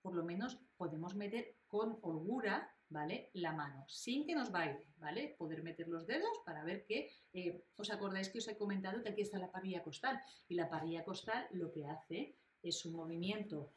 por 0.00 0.14
lo 0.14 0.24
menos 0.24 0.60
podemos 0.76 1.16
meter 1.16 1.56
con 1.66 1.98
holgura 2.02 2.72
¿vale? 2.88 3.30
La 3.34 3.52
mano, 3.52 3.84
sin 3.88 4.26
que 4.26 4.34
nos 4.34 4.50
baile, 4.50 4.86
¿vale? 4.98 5.34
Poder 5.38 5.62
meter 5.62 5.88
los 5.88 6.06
dedos 6.06 6.38
para 6.44 6.64
ver 6.64 6.84
que, 6.84 7.10
eh, 7.32 7.64
¿os 7.76 7.90
acordáis 7.90 8.28
que 8.28 8.38
os 8.38 8.48
he 8.48 8.56
comentado 8.56 9.02
que 9.02 9.10
aquí 9.10 9.22
está 9.22 9.38
la 9.38 9.50
parrilla 9.50 9.82
costal? 9.82 10.20
Y 10.48 10.54
la 10.54 10.68
parrilla 10.68 11.04
costal 11.04 11.46
lo 11.52 11.72
que 11.72 11.86
hace 11.86 12.36
es 12.62 12.84
un 12.84 12.94
movimiento, 12.94 13.72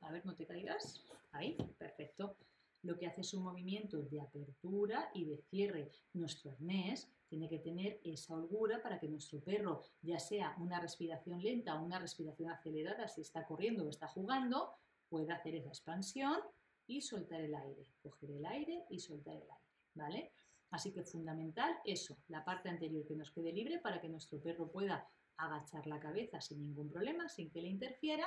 a 0.00 0.10
ver, 0.10 0.24
no 0.26 0.34
te 0.34 0.46
caigas, 0.46 1.04
ahí, 1.32 1.56
perfecto. 1.78 2.36
Lo 2.82 2.96
que 2.96 3.06
hace 3.06 3.22
es 3.22 3.34
un 3.34 3.42
movimiento 3.42 3.98
de 4.02 4.20
apertura 4.20 5.10
y 5.12 5.24
de 5.24 5.38
cierre. 5.50 5.90
Nuestro 6.12 6.52
arnés 6.52 7.10
tiene 7.28 7.48
que 7.48 7.58
tener 7.58 8.00
esa 8.04 8.34
holgura 8.34 8.80
para 8.80 9.00
que 9.00 9.08
nuestro 9.08 9.40
perro, 9.40 9.82
ya 10.02 10.20
sea 10.20 10.54
una 10.58 10.78
respiración 10.78 11.42
lenta 11.42 11.74
o 11.74 11.84
una 11.84 11.98
respiración 11.98 12.50
acelerada, 12.50 13.08
si 13.08 13.22
está 13.22 13.44
corriendo 13.44 13.84
o 13.84 13.88
está 13.88 14.06
jugando, 14.06 14.72
pueda 15.08 15.34
hacer 15.34 15.56
esa 15.56 15.70
expansión 15.70 16.38
y 16.86 17.00
soltar 17.00 17.40
el 17.40 17.54
aire. 17.54 17.86
Coger 18.02 18.30
el 18.30 18.46
aire 18.46 18.84
y 18.90 18.98
soltar 18.98 19.34
el 19.34 19.42
aire, 19.42 19.64
¿vale? 19.94 20.32
Así 20.70 20.92
que 20.92 21.02
fundamental 21.02 21.76
eso, 21.84 22.16
la 22.28 22.44
parte 22.44 22.68
anterior 22.68 23.06
que 23.06 23.16
nos 23.16 23.30
quede 23.30 23.52
libre 23.52 23.78
para 23.78 24.00
que 24.00 24.08
nuestro 24.08 24.40
perro 24.40 24.70
pueda 24.70 25.08
agachar 25.36 25.86
la 25.86 26.00
cabeza 26.00 26.40
sin 26.40 26.60
ningún 26.60 26.90
problema, 26.90 27.28
sin 27.28 27.50
que 27.50 27.62
le 27.62 27.68
interfiera. 27.68 28.26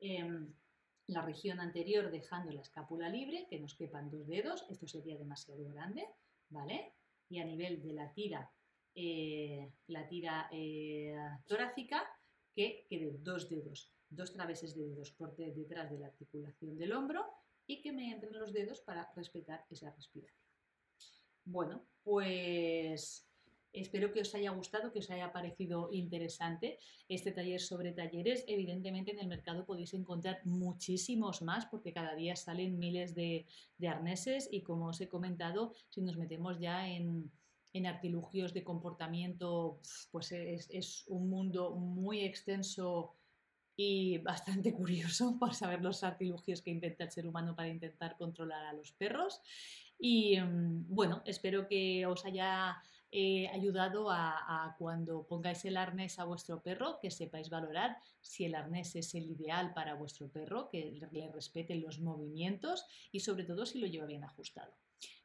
Em, 0.00 0.52
la 1.06 1.20
región 1.20 1.60
anterior 1.60 2.10
dejando 2.10 2.52
la 2.52 2.62
escápula 2.62 3.08
libre, 3.08 3.46
que 3.50 3.60
nos 3.60 3.74
quepan 3.74 4.10
dos 4.10 4.26
dedos, 4.26 4.64
esto 4.70 4.86
sería 4.88 5.18
demasiado 5.18 5.68
grande, 5.68 6.06
¿vale? 6.48 6.94
Y 7.28 7.40
a 7.40 7.44
nivel 7.44 7.82
de 7.82 7.92
la 7.92 8.12
tira, 8.12 8.50
eh, 8.94 9.70
la 9.88 10.08
tira 10.08 10.48
eh, 10.50 11.14
torácica, 11.46 12.02
que 12.54 12.86
quede 12.88 13.18
dos 13.18 13.50
dedos 13.50 13.94
dos 14.14 14.32
traveses 14.32 14.74
de 14.74 14.88
dedos 14.88 15.10
por 15.12 15.34
detrás 15.36 15.90
de 15.90 15.98
la 15.98 16.06
articulación 16.06 16.76
del 16.76 16.92
hombro 16.92 17.24
y 17.66 17.80
que 17.80 17.92
me 17.92 18.10
entren 18.10 18.38
los 18.38 18.52
dedos 18.52 18.80
para 18.80 19.10
respetar 19.14 19.64
esa 19.70 19.90
respiración. 19.90 20.42
Bueno, 21.44 21.86
pues 22.02 23.26
Espero 23.74 24.12
que 24.12 24.20
os 24.20 24.32
haya 24.36 24.52
gustado, 24.52 24.92
que 24.92 25.00
os 25.00 25.10
haya 25.10 25.32
parecido 25.32 25.88
interesante 25.90 26.78
este 27.08 27.32
taller 27.32 27.60
sobre 27.60 27.90
talleres. 27.90 28.44
Evidentemente 28.46 29.10
en 29.10 29.18
el 29.18 29.26
mercado 29.26 29.66
podéis 29.66 29.94
encontrar 29.94 30.38
muchísimos 30.44 31.42
más 31.42 31.66
porque 31.66 31.92
cada 31.92 32.14
día 32.14 32.36
salen 32.36 32.78
miles 32.78 33.16
de, 33.16 33.46
arneses 33.84 34.48
y 34.48 34.62
como 34.62 34.86
os 34.86 35.00
he 35.00 35.08
comentado, 35.08 35.74
si 35.88 36.02
nos 36.02 36.16
metemos 36.16 36.60
ya 36.60 36.88
en, 36.88 37.32
artilugios 37.84 38.54
de 38.54 38.62
comportamiento, 38.62 39.80
pues 40.12 40.30
es, 40.30 41.04
un 41.08 41.28
mundo 41.28 41.74
muy 41.74 42.20
extenso 42.20 43.16
y 43.76 44.18
bastante 44.18 44.72
curioso 44.74 45.36
por 45.38 45.54
saber 45.54 45.82
los 45.82 46.04
artilugios 46.04 46.62
que 46.62 46.70
inventa 46.70 47.04
el 47.04 47.10
ser 47.10 47.26
humano 47.26 47.54
para 47.54 47.68
intentar 47.68 48.16
controlar 48.16 48.64
a 48.66 48.72
los 48.72 48.92
perros. 48.92 49.40
Y 49.98 50.38
mm, 50.40 50.86
bueno, 50.88 51.22
espero 51.24 51.66
que 51.66 52.06
os 52.06 52.24
haya 52.24 52.82
ayudado 53.52 54.10
a, 54.10 54.74
cuando 54.78 55.24
pongáis 55.24 55.64
el 55.64 55.76
arnés 55.76 56.18
a 56.18 56.24
vuestro 56.24 56.60
perro, 56.60 56.98
que 57.00 57.10
sepáis 57.10 57.48
valorar 57.48 57.96
si 58.20 58.44
el 58.44 58.56
arnés 58.56 58.96
es 58.96 59.14
el 59.14 59.30
ideal 59.30 59.72
para 59.72 59.94
vuestro 59.94 60.28
perro, 60.28 60.68
que 60.68 60.98
le 61.12 61.30
respete 61.30 61.76
los 61.76 62.00
movimientos 62.00 62.84
y 63.12 63.20
sobre 63.20 63.44
todo 63.44 63.66
si 63.66 63.78
lo 63.78 63.86
lleva 63.86 64.06
bien 64.06 64.24
ajustado. 64.24 64.72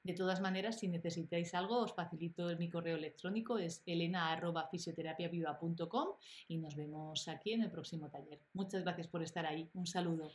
De 0.03 0.13
todas 0.13 0.41
maneras, 0.41 0.79
si 0.79 0.87
necesitáis 0.87 1.53
algo, 1.53 1.79
os 1.79 1.93
facilito 1.93 2.47
mi 2.57 2.69
correo 2.69 2.97
electrónico, 2.97 3.57
es 3.57 3.83
elena.fisioterapiaviva.com 3.85 6.07
y 6.47 6.57
nos 6.57 6.75
vemos 6.75 7.27
aquí 7.27 7.53
en 7.53 7.63
el 7.63 7.71
próximo 7.71 8.09
taller. 8.09 8.39
Muchas 8.53 8.83
gracias 8.83 9.07
por 9.07 9.23
estar 9.23 9.45
ahí. 9.45 9.69
Un 9.73 9.85
saludo. 9.85 10.31